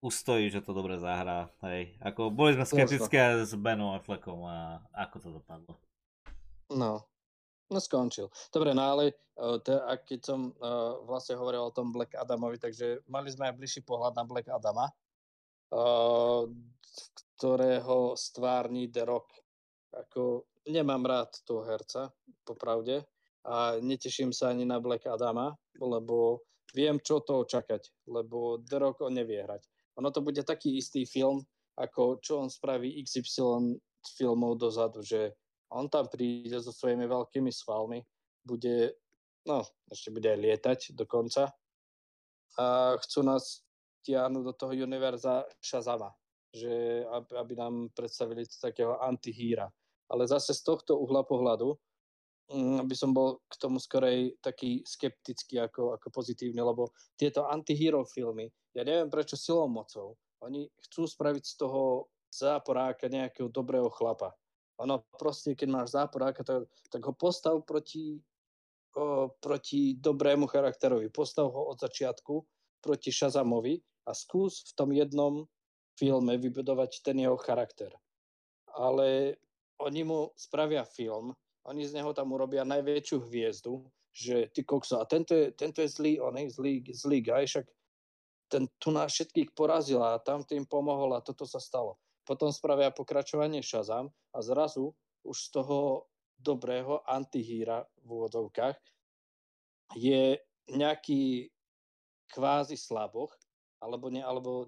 [0.00, 1.52] ustojí, že to dobre zahrá.
[1.60, 2.00] Hej.
[2.00, 5.72] Ako, boli sme skeptické s Benom a Fleckom a ako to dopadlo.
[6.72, 7.04] No,
[7.70, 8.30] no skončil.
[8.52, 9.16] Dobre, no ale
[9.62, 13.58] te, a keď som uh, vlastne hovoril o tom Black Adamovi, takže mali sme aj
[13.58, 16.48] bližší pohľad na Black Adama, uh,
[17.36, 19.28] ktorého stvárni The Rock.
[19.92, 22.08] Ako, nemám rád toho herca,
[22.48, 23.04] popravde,
[23.46, 26.42] a neteším sa ani na Black Adama, lebo
[26.74, 29.62] viem, čo to očakať, lebo The Rock on nevie hrať.
[30.02, 31.46] Ono to bude taký istý film,
[31.78, 33.78] ako čo on spraví XY
[34.18, 35.36] filmov dozadu, že
[35.72, 38.02] on tam príde so svojimi veľkými svalmi,
[38.46, 38.94] bude,
[39.46, 41.50] no, ešte bude aj lietať dokonca
[42.56, 43.66] a chcú nás
[44.06, 46.14] tiahnuť do toho univerza Shazama,
[46.54, 47.02] že
[47.34, 49.66] aby, nám predstavili takého antihíra.
[50.06, 51.74] Ale zase z tohto uhla pohľadu
[52.46, 58.06] Mm, aby som bol k tomu skorej taký skeptický ako, ako pozitívny, lebo tieto antihero
[58.06, 64.30] filmy, ja neviem prečo silou mocou, oni chcú spraviť z toho záporáka nejakého dobrého chlapa.
[64.76, 68.20] Ono proste, keď máš záporáka, tak, tak ho postav proti,
[68.92, 71.08] o, proti dobrému charakterovi.
[71.08, 72.34] Postav ho od začiatku
[72.84, 75.48] proti Shazamovi a skús v tom jednom
[75.96, 77.90] filme vybudovať ten jeho charakter.
[78.76, 79.40] Ale
[79.80, 81.32] oni mu spravia film,
[81.64, 83.80] oni z neho tam urobia najväčšiu hviezdu,
[84.12, 87.66] že ty kokso, a tento je, tento je zlý, on je zlý, zlý guy, však
[88.48, 91.98] ten tu nás všetkých porazil a tam tým pomohol a toto sa stalo.
[92.26, 94.90] Potom spravia pokračovanie Shazam a zrazu
[95.22, 98.76] už z toho dobrého antihíra v úvodzovkách
[99.94, 100.36] je
[100.74, 101.48] nejaký
[102.34, 103.30] kvázi slaboch,
[103.78, 104.66] alebo, nie, alebo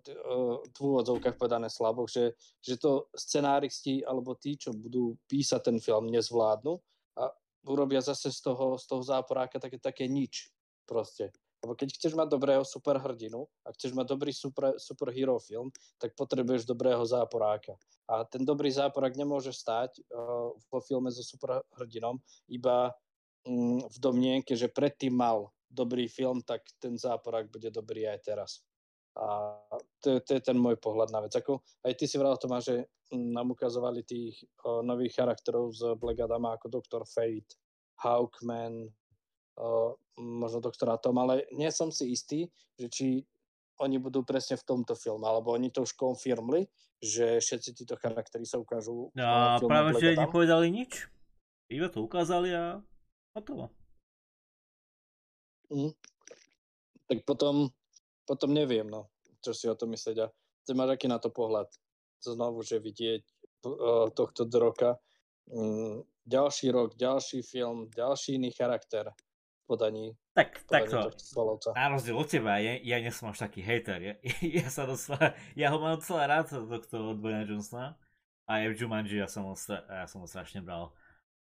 [0.62, 6.12] v úvodzovkách povedané slaboch, že, že to scenáristi alebo tí, čo budú písať ten film,
[6.14, 6.78] nezvládnu
[7.18, 7.26] a
[7.66, 10.54] urobia zase z toho, z toho záporáka také, také nič
[10.86, 11.34] proste.
[11.59, 16.62] Lebo keď chceš mať dobrého superhrdinu a chceš mať dobrý super, superhero film, tak potrebuješ
[16.62, 17.74] dobrého záporáka.
[18.06, 22.94] A ten dobrý záporák nemôže stať uh, vo filme so superhrdinom iba
[23.42, 28.50] um, v domnienke, že predtým mal dobrý film, tak ten záporák bude dobrý aj teraz.
[29.18, 29.59] A
[29.98, 31.34] to, to je ten môj pohľad na vec.
[31.34, 32.76] Ako, aj ty si vral Tomáš, že
[33.12, 37.02] nám ukazovali tých o, nových charakterov z Black Adama ako Dr.
[37.02, 37.59] Fate,
[37.98, 38.86] Hawkman,
[40.18, 40.94] možno Dr.
[40.94, 43.06] Atom, ale nie som si istý, že či
[43.78, 46.66] oni budú presne v tomto filme, alebo oni to už konfirmli,
[46.98, 51.06] že všetci títo charaktery sa ukážu A práve, že nepovedali nič.
[51.70, 52.82] Iba to ukázali a
[53.38, 53.70] hotovo.
[55.70, 55.94] Mm.
[57.06, 57.70] Tak potom
[58.28, 59.09] potom neviem, no,
[59.40, 60.16] čo si o tom myslieť.
[60.20, 60.26] A
[60.68, 61.72] ty máš aký na to pohľad?
[62.20, 63.22] Znovu, že vidieť
[63.64, 65.00] uh, tohto roka.
[65.48, 69.09] Um, ďalší rok, ďalší film, ďalší iný charakter
[69.69, 70.16] podaní.
[70.33, 71.12] Tak, takto.
[71.77, 74.01] Na rozdiel od teba, ja, ja nie som až taký hater.
[74.01, 74.14] Ja,
[74.64, 78.01] ja, sa doslova, ja ho mám docela rád, tohto Dwayna Johnsona.
[78.49, 80.97] A aj v Jumanji ja som ho, ja som ho strašne bral.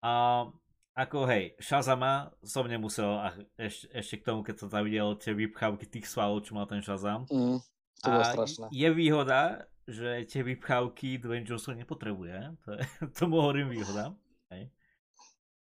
[0.06, 0.46] A
[0.94, 5.34] ako hej, Shazama som nemusel a eš, ešte k tomu, keď som tam videl tie
[5.34, 7.26] vypchávky tých svalov, čo mal ten Shazam.
[7.26, 7.58] Mm,
[8.04, 8.70] to a strašné.
[8.70, 12.54] je výhoda, že tie vypchávky Dwayne Johnson nepotrebuje.
[12.62, 12.82] To je,
[13.18, 14.14] tomu hovorím výhoda.
[14.54, 14.70] Hej.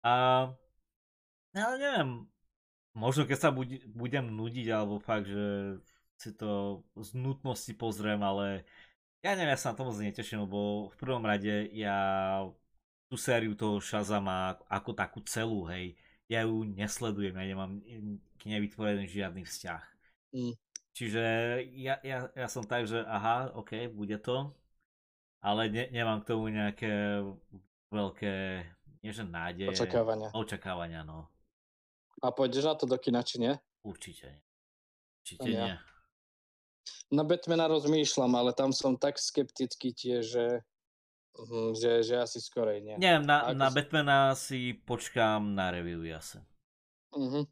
[0.06, 0.14] A
[1.52, 2.10] no, ale neviem,
[2.98, 3.50] možno keď sa
[3.94, 5.78] budem nudiť, alebo fakt, že
[6.18, 8.66] si to z nutnosti pozriem, ale
[9.22, 11.98] ja neviem, ja sa na tom moc neteším, lebo v prvom rade ja
[13.06, 15.94] tú sériu toho Shazama ako takú celú, hej.
[16.28, 17.80] Ja ju nesledujem, ja nemám
[18.36, 19.84] k nej vytvorený žiadny vzťah.
[20.36, 20.54] Mm.
[20.98, 21.24] Čiže
[21.78, 24.50] ja, ja, ja som tak, že aha, ok, bude to,
[25.46, 27.22] ale ne, nemám k tomu nejaké
[27.94, 28.34] veľké,
[29.06, 29.72] nie že nádeje.
[29.72, 30.34] Očakávania.
[30.34, 31.30] Očakávania, no.
[32.22, 33.54] A pôjdeš na to do kina, či nie?
[33.86, 34.42] Určite nie.
[35.22, 35.66] Určite ja.
[35.66, 35.76] nie.
[37.12, 40.46] Na Batmana rozmýšľam, ale tam som tak skeptický tiež, že
[41.38, 42.98] Uh-huh, že, že asi skorej, nie.
[42.98, 43.76] Neviem, na, na si...
[43.78, 46.42] Batmana si počkám na review asi.
[47.14, 47.46] Uh-huh.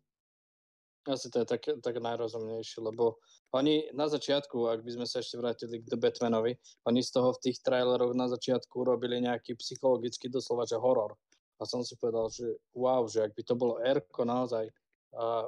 [1.05, 3.22] Asi to je tak, tak najrozumnejšie, lebo
[3.53, 6.57] oni na začiatku, ak by sme sa ešte vrátili k The Batmanovi,
[6.89, 11.13] oni z toho v tých traileroch na začiatku robili nejaký psychologický doslova, že horor.
[11.60, 14.68] A som si povedal, že wow, že ak by to bolo Erko naozaj,
[15.16, 15.47] a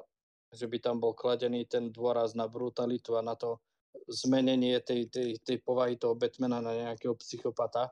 [0.56, 3.60] že by tam bol kladený ten dôraz na brutalitu a na to
[4.08, 7.92] zmenenie tej, tej, tej povahy toho Batmana na nejakého psychopata,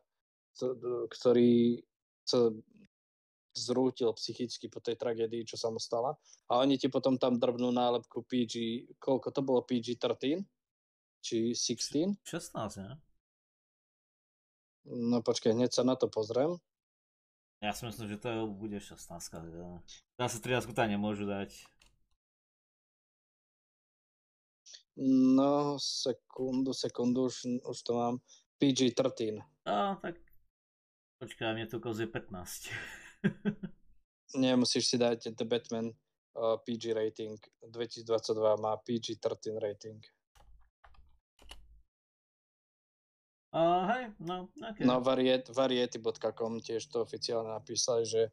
[1.12, 1.84] ktorý
[2.24, 2.48] sa
[3.56, 6.16] zrútil psychicky po tej tragédii, čo sa mu stala.
[6.52, 10.44] A oni ti potom tam drbnú nálepku PG, koľko to bolo PG-13?
[11.24, 12.20] Či 16?
[12.22, 13.00] 16, ne?
[14.86, 16.60] No počkaj, hneď sa na to pozriem.
[17.64, 19.10] Ja si myslím, že to bude 16.
[20.20, 21.56] Zase 13 tam nemôžu dať.
[25.36, 28.16] No, sekundu, sekundu, už, už to mám.
[28.64, 29.44] PG-13.
[29.68, 30.16] No, tak
[31.20, 32.72] počkaj, mne to ukazuje 15.
[34.40, 37.36] Nie, musíš si dať The Batman uh, PG rating.
[37.68, 40.00] 2022 má PG-13 rating.
[43.56, 44.84] Uh, hej, no, okay.
[44.84, 48.28] No, variet, variety.com tiež to oficiálne napísali, že,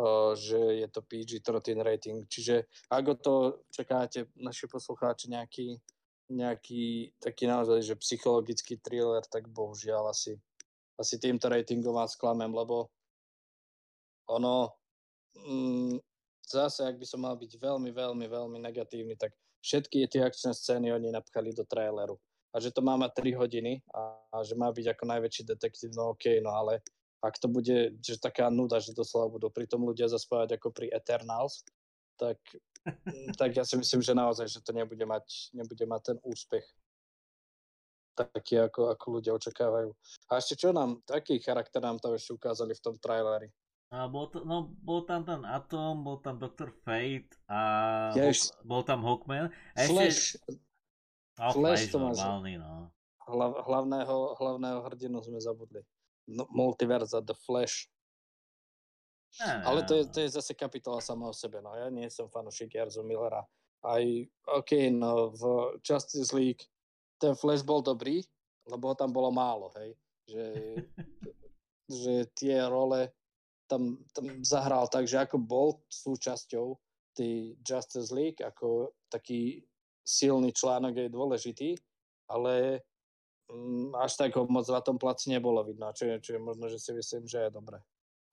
[0.00, 2.24] uh, že je to PG-13 rating.
[2.24, 3.34] Čiže ak o to
[3.68, 5.76] čakáte, naši poslucháči, nejaký,
[6.32, 10.40] nejaký taký naozaj, že psychologický thriller, tak bohužiaľ asi,
[10.96, 12.88] asi týmto ratingom vás klamem, lebo
[14.32, 14.72] ono,
[15.36, 16.00] mm,
[16.48, 20.96] zase, ak by som mal byť veľmi, veľmi, veľmi negatívny, tak všetky tie akčné scény
[20.96, 22.16] oni napchali do traileru.
[22.52, 25.90] A že to má mať 3 hodiny a, a že má byť ako najväčší detektív,
[25.96, 26.84] no okej, okay, no ale
[27.24, 30.92] ak to bude že taká nuda, že doslova budú pri tom ľudia zaspávať ako pri
[30.92, 31.64] Eternals,
[32.20, 32.36] tak,
[33.40, 36.66] tak ja si myslím, že naozaj, že to nebude mať, nebude mať ten úspech
[38.12, 39.90] taký, ako, ako ľudia očakávajú.
[40.28, 43.48] A ešte čo nám, taký charakter nám tam ešte ukázali v tom traileri?
[43.92, 46.72] A bol, to, no, bol tam ten Atom, bol tam Dr.
[46.80, 47.58] Fate a
[48.16, 49.52] ja bol, bol tam Hawkman.
[49.76, 50.40] A Flash.
[51.40, 52.92] Oh, Flash, Flash to normálny, no.
[53.24, 55.80] Hlav, hlavného, hlavného hrdinu sme zabudli.
[56.28, 57.88] No, Multiverza, The Flash.
[59.40, 61.64] Ne, Ale to je, to je zase kapitola sama o sebe.
[61.64, 61.72] No.
[61.72, 63.40] Ja nie som fanúšik Jarzo Millera.
[63.82, 64.04] Aj,
[64.60, 65.42] OK, no, v
[65.80, 66.68] Justice League
[67.16, 68.20] ten Flash bol dobrý,
[68.68, 69.96] lebo tam bolo málo, hej.
[70.28, 70.44] Že,
[72.02, 73.08] že tie role
[73.66, 76.76] tam, tam zahral tak, že ako bol súčasťou
[77.16, 79.64] tej Justice League, ako taký
[80.02, 81.70] silný článok je dôležitý,
[82.26, 82.82] ale
[83.50, 86.66] um, až tak ho moc na tom placi nebolo vidno, čo je, čo je možno,
[86.66, 87.78] že si myslím, že je dobré.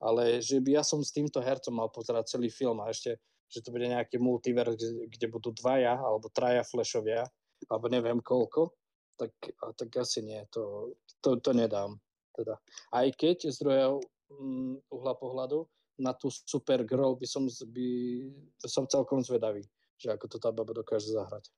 [0.00, 3.60] Ale že by ja som s týmto hercom mal pozerať celý film a ešte, že
[3.60, 4.78] to bude nejaký multiverz,
[5.10, 7.26] kde, budú dvaja alebo traja flashovia,
[7.68, 8.72] alebo neviem koľko,
[9.18, 9.34] tak,
[9.76, 12.00] tak asi nie, to, to, to nedám.
[12.32, 12.56] Teda.
[12.94, 14.00] Aj keď z druhého
[14.32, 15.68] um, uhla pohľadu,
[16.00, 17.88] na tú Supergirl by som, by
[18.64, 19.60] som celkom zvedavý,
[20.00, 21.52] že ako to tá baba dokáže zahrať.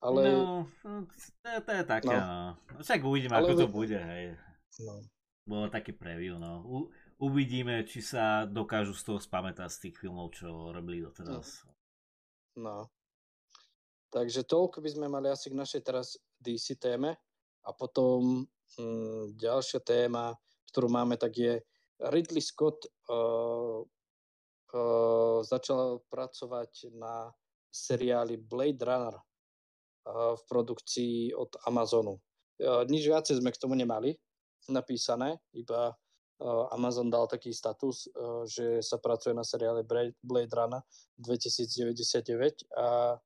[0.00, 0.22] Ale...
[0.32, 2.56] No, to, to je také, no.
[2.72, 2.80] no.
[2.80, 3.52] Však uvidíme, Ale...
[3.52, 4.32] ako to bude, hej.
[4.80, 5.04] No.
[5.44, 6.64] Bolo taký preview, no.
[6.64, 6.76] U,
[7.20, 11.64] uvidíme, či sa dokážu z toho spamätať z tých filmov, čo robili doteraz.
[12.56, 12.64] No.
[12.64, 12.78] no.
[14.08, 17.18] Takže toľko by sme mali asi k našej teraz DC téme.
[17.66, 18.46] A potom
[18.78, 20.32] hm, ďalšia téma,
[20.70, 21.58] ktorú máme, tak je
[21.98, 23.82] Ridley Scott uh,
[24.74, 27.30] uh, začal pracovať na
[27.70, 32.16] seriáli Blade Runner uh, v produkcii od Amazonu.
[32.56, 34.16] Uh, nič viacej sme k tomu nemali
[34.66, 35.94] napísané, iba
[36.68, 38.12] Amazon dal taký status,
[38.44, 39.88] že sa pracuje na seriále
[40.20, 40.84] Blade Runner
[41.16, 43.16] 2099 a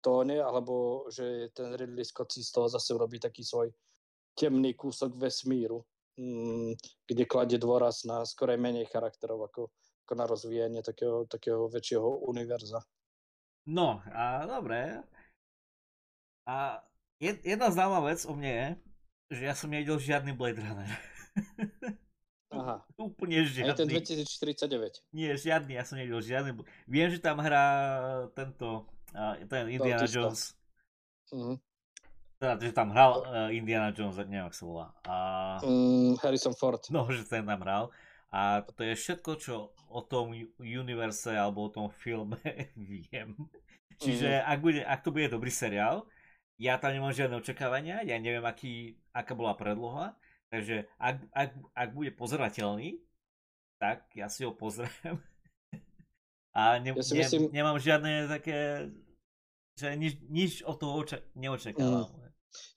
[0.00, 3.72] tóne, alebo že ten Ridley Scott si z toho zase urobí taký svoj
[4.36, 5.80] temný kúsok vesmíru,
[6.20, 6.76] mm,
[7.08, 9.72] kde kladie dôraz na skorej menej charakterov ako,
[10.04, 12.84] ako na rozvíjanie takého, takého väčšieho univerza.
[13.66, 15.02] No, a dobre.
[16.46, 16.78] A
[17.18, 18.66] jedna známa vec o mne je,
[19.34, 20.90] že ja som nevidel žiadny Blade Runner.
[22.54, 22.86] Aha.
[23.10, 23.74] Úplne žiadny.
[23.74, 25.02] Aj ten 2049.
[25.10, 26.54] Nie, žiadny, ja som nevidel žiadny.
[26.86, 27.66] Viem, že tam hrá
[28.38, 28.86] tento,
[29.50, 30.54] ten Indiana Jones.
[31.34, 31.58] Uh-huh.
[32.38, 34.86] Teda, že tam hral uh, Indiana Jones, neviem, ako sa volá.
[35.08, 35.14] A...
[35.64, 36.82] Mm, Harrison Ford.
[36.94, 37.90] No, že ten tam hral.
[38.30, 39.54] A to je všetko, čo
[39.88, 42.38] o tom universe alebo o tom filme
[42.76, 43.34] viem.
[43.96, 44.46] Čiže mm.
[44.46, 46.04] ak, bude, ak to bude dobrý seriál,
[46.56, 50.16] ja tam nemám žiadne očakávania, ja neviem, aký, aká bola predloha,
[50.48, 53.00] takže ak, ak, ak bude pozerateľný,
[53.76, 55.20] tak ja si ho pozriem.
[56.56, 57.52] A ne, ja ne, myslím...
[57.52, 58.88] nemám žiadne také,
[59.76, 62.08] že nič, nič od toho oča- neočakávam.
[62.08, 62.26] Mm.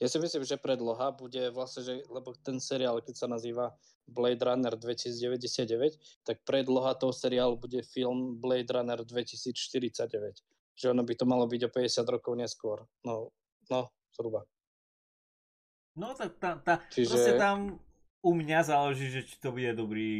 [0.03, 3.71] Ja si myslím, že predloha bude vlastne, že, lebo ten seriál, keď sa nazýva
[4.11, 10.43] Blade Runner 2099, tak predloha toho seriálu bude film Blade Runner 2049.
[10.75, 12.83] Že ono by to malo byť o 50 rokov neskôr.
[13.07, 13.31] No,
[13.69, 14.45] no, zhruba.
[15.95, 17.09] No tak tá, tá, Čiže...
[17.09, 17.79] proste tam
[18.19, 20.11] u mňa záleží, že či to bude dobrý,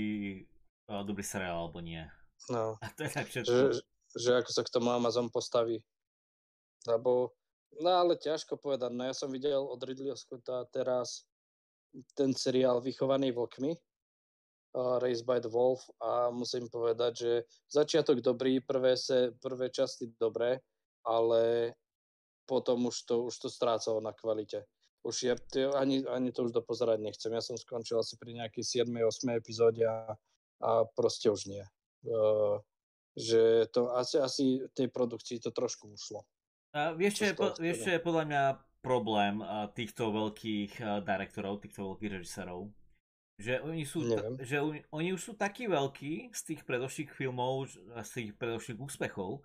[0.87, 2.03] dobrý seriál alebo nie.
[2.47, 2.79] No.
[2.79, 3.51] A to je tak všetko.
[3.51, 3.81] Že,
[4.15, 5.83] že ako sa k tomu Amazon postaví.
[6.87, 7.35] Lebo,
[7.83, 8.91] no ale ťažko povedať.
[8.95, 11.27] No ja som videl od Ridleyho Scotta teraz
[12.15, 17.31] ten seriál Vychovaný vlkmi, uh, Race by the Wolf a musím povedať, že
[17.65, 20.61] začiatok dobrý, prvé, se, prvé časti dobré,
[21.01, 21.73] ale
[22.49, 24.65] potom už to, už to strácalo na kvalite.
[25.05, 25.33] Už je,
[25.77, 27.29] ani, ani to už dopozerať nechcem.
[27.29, 30.17] Ja som skončil asi pri nejakej 7-8 epizóde a,
[30.59, 31.63] a proste už nie.
[32.03, 32.57] Uh,
[33.13, 36.25] že to asi, asi tej produkcii to trošku ušlo.
[36.73, 38.43] A vieš, čo je, po, vieš, čo je podľa mňa
[38.81, 42.67] problém uh, týchto veľkých uh, direktorov, týchto veľkých režisérov?
[43.39, 44.03] Že oni sú,
[44.43, 47.71] že oni, oni už sú takí veľkí z tých predošlých filmov,
[48.03, 49.39] z tých predošlých úspechov,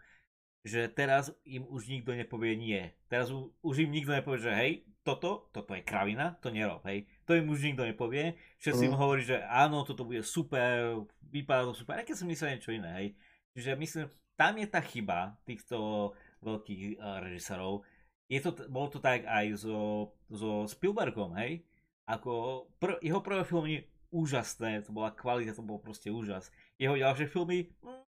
[0.64, 2.90] že teraz im už nikto nepovie nie.
[3.12, 4.72] Teraz u, už im nikto nepovie, že hej,
[5.04, 7.04] toto, toto je kravina, to nerob, hej.
[7.28, 8.40] To im už nikto nepovie.
[8.58, 8.88] Všetci mm.
[8.88, 12.72] im hovorí, že áno, toto bude super, vypadá to super, aj keď som myslel niečo
[12.72, 13.08] iné, hej.
[13.52, 14.04] Čiže myslím,
[14.34, 16.10] tam je tá chyba týchto
[16.40, 17.84] veľkých uh, režisérov.
[18.32, 21.62] Je to, bolo to tak aj so, so Spielbergom, hej
[22.04, 23.74] ako pr- jeho prvé filmy
[24.12, 26.52] úžasné, to bola kvalita, to bol proste úžas.
[26.76, 28.04] Jeho ďalšie filmy mm,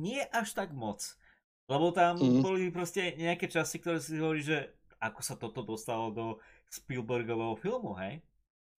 [0.00, 1.04] nie až tak moc.
[1.66, 2.42] Lebo tam mm.
[2.42, 4.70] boli proste nejaké časti, ktoré si hovorí, že
[5.02, 6.26] ako sa toto dostalo do
[6.70, 8.22] Spielbergového filmu, hej?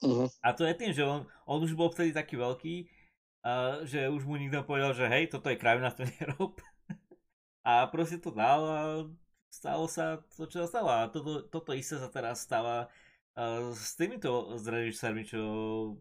[0.02, 0.30] Uh-huh.
[0.46, 2.76] A to je tým, že on, on už bol vtedy taký veľký,
[3.44, 6.58] uh, že už mu nikto povedal, že hej, toto je kravina, to nerob.
[7.68, 8.82] a proste to dal a
[9.52, 10.90] stalo sa to, čo sa stalo.
[10.90, 12.88] A toto, toto isté sa teraz stáva
[13.74, 15.38] s týmito s režisérmi, čo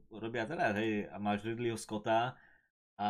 [0.08, 2.32] robia teraz, hej, a máš Ridleyho Scotta
[2.96, 3.08] a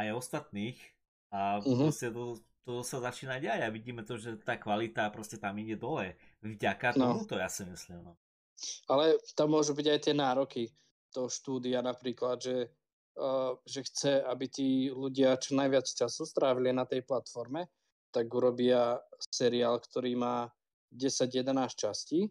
[0.00, 0.80] aj ostatných
[1.28, 1.92] a uh-huh.
[1.92, 5.78] proste to, to sa začína diať a vidíme to, že tá kvalita proste tam ide
[5.78, 6.18] dole.
[6.44, 7.16] Vďaka no.
[7.18, 8.12] tomuto, ja si myslím.
[8.12, 8.12] No.
[8.90, 10.62] Ale tam môžu byť aj tie nároky
[11.14, 12.68] toho štúdia napríklad, že,
[13.16, 17.70] uh, že chce, aby tí ľudia čo najviac času strávili na tej platforme,
[18.12, 20.48] tak urobia seriál, ktorý má
[20.92, 22.28] 10-11 častí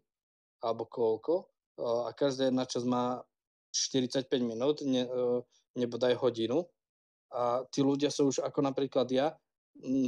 [0.62, 1.46] alebo koľko
[1.78, 3.22] a každá jedna časť má
[3.70, 5.06] 45 minút, ne,
[5.78, 6.66] nebodaj hodinu
[7.30, 9.38] a tí ľudia sú už ako napríklad ja,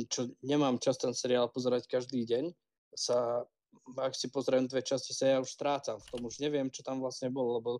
[0.09, 2.49] čo nemám čas ten seriál pozerať každý deň,
[2.95, 3.45] sa,
[3.97, 6.01] ak si pozriem dve časti, sa ja už strácam.
[6.01, 7.71] V tom už neviem, čo tam vlastne bolo, lebo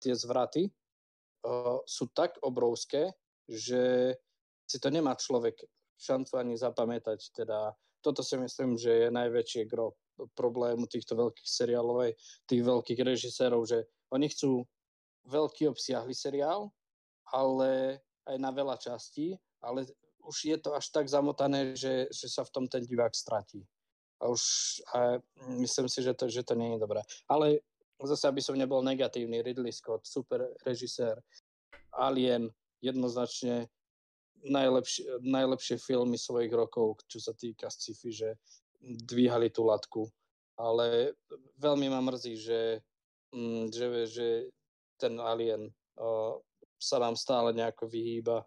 [0.00, 3.12] tie zvraty uh, sú tak obrovské,
[3.48, 4.14] že
[4.68, 5.64] si to nemá človek
[6.00, 7.20] šancu ani zapamätať.
[7.34, 9.96] Teda toto si myslím, že je najväčšie gro
[10.36, 12.12] problému týchto veľkých seriálov, aj
[12.44, 14.64] tých veľkých režisérov, že oni chcú
[15.28, 16.68] veľký obsiahly seriál,
[17.32, 19.88] ale aj na veľa častí, ale
[20.24, 23.64] už je to až tak zamotané, že, že sa v tom ten divák stratí.
[24.20, 24.42] A už
[24.92, 25.16] a
[25.56, 27.00] myslím si, že to, že to nie je dobré.
[27.24, 27.64] Ale
[28.04, 31.16] zase, aby som nebol negatívny, Ridley Scott, super režisér,
[31.96, 32.52] Alien,
[32.84, 33.68] jednoznačne
[34.44, 38.28] najlepšie, najlepšie filmy svojich rokov, čo sa týka sci-fi, že
[38.80, 40.08] dvíhali tú latku.
[40.56, 41.16] Ale
[41.60, 42.60] veľmi ma mrzí, že,
[43.32, 44.28] mm, že, že
[45.00, 46.36] ten Alien uh,
[46.76, 48.44] sa nám stále nejako vyhýba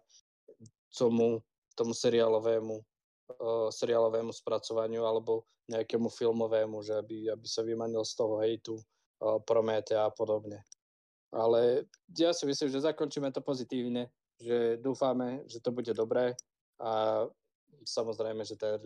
[0.94, 1.42] tomu,
[1.74, 8.40] tomu seriálovému, uh, seriálovému spracovaniu alebo nejakému filmovému, že aby, aby sa vymanil z toho
[8.40, 10.62] hejtu uh, Prometea a podobne.
[11.34, 14.06] Ale ja si myslím, že zakončíme to pozitívne,
[14.38, 16.38] že dúfame, že to bude dobré
[16.78, 17.26] a
[17.82, 18.78] samozrejme, že ten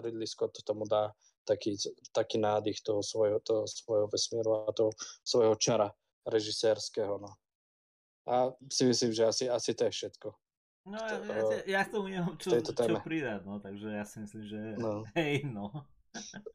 [0.00, 1.12] Ridley, eh, Scott tomu dá
[1.44, 1.76] taký,
[2.12, 4.90] taký nádych toho svojho, toho svojho vesmíru a toho
[5.24, 5.92] svojho čara
[6.26, 7.18] režisérskeho.
[7.18, 7.30] No.
[8.26, 10.28] A si myslím, že asi, asi to je všetko.
[10.82, 14.42] No ja, ja, ja k tomu nemám čo, čo pridať, no, takže ja si myslím,
[14.42, 15.06] že no.
[15.18, 15.70] hej, no.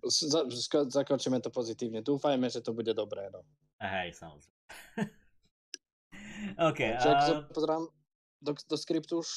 [0.06, 0.46] Za,
[0.92, 2.04] zakončíme to pozitívne.
[2.04, 3.42] Dúfajme, že to bude dobré, no.
[3.80, 4.58] Hej, samozrejme.
[6.70, 6.80] OK.
[7.00, 7.48] Čiže, a...
[7.50, 7.90] pozerám
[8.44, 9.30] do, do skriptu už,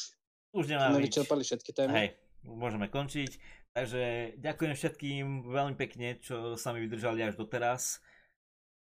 [0.52, 1.92] už nemáme vyčerpali všetky témy.
[1.94, 2.08] Hej,
[2.44, 3.60] môžeme končiť.
[3.70, 8.02] Takže ďakujem všetkým veľmi pekne, čo sa mi vydržali až doteraz.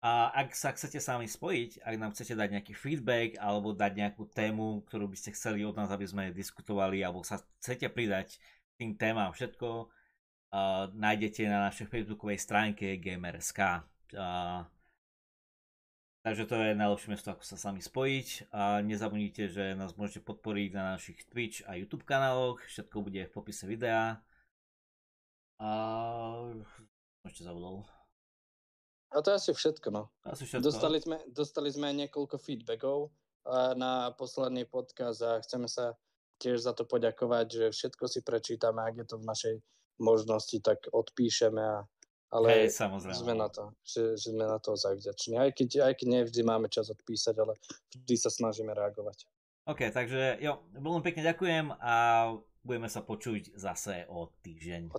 [0.06, 3.92] A ak sa chcete s nami spojiť, ak nám chcete dať nejaký feedback alebo dať
[3.98, 8.38] nejakú tému, ktorú by ste chceli od nás, aby sme diskutovali, alebo sa chcete pridať
[8.78, 13.82] tým témam všetko, uh, nájdete na našej facebookovej stránke Gamer.sk.
[14.14, 14.62] Uh,
[16.22, 18.54] takže to je najlepšie miesto, ako sa s nami spojiť.
[18.54, 22.62] A nezabudnite, že nás môžete podporiť na našich Twitch a YouTube kanáloch.
[22.70, 24.22] Všetko bude v popise videa.
[25.58, 25.70] A
[27.26, 27.95] ešte zabudol.
[29.14, 30.10] A to je asi všetko, no.
[30.26, 30.66] Asi všetko.
[30.66, 33.14] Dostali sme, dostali sme niekoľko feedbackov
[33.78, 35.94] na posledný podcast a chceme sa
[36.42, 39.54] tiež za to poďakovať, že všetko si prečítame, ak je to v našej
[40.02, 41.86] možnosti, tak odpíšeme a
[42.26, 43.22] ale Hej, samozrejme.
[43.22, 45.38] sme na to, že, že sme na to zavďační.
[45.38, 47.54] Aj keď, aj keď nevždy máme čas odpísať, ale
[47.94, 49.30] vždy sa snažíme reagovať.
[49.70, 51.94] OK, takže jo, veľmi pekne ďakujem a
[52.66, 54.90] budeme sa počuť zase o týždeň.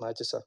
[0.00, 0.40] Majte sa.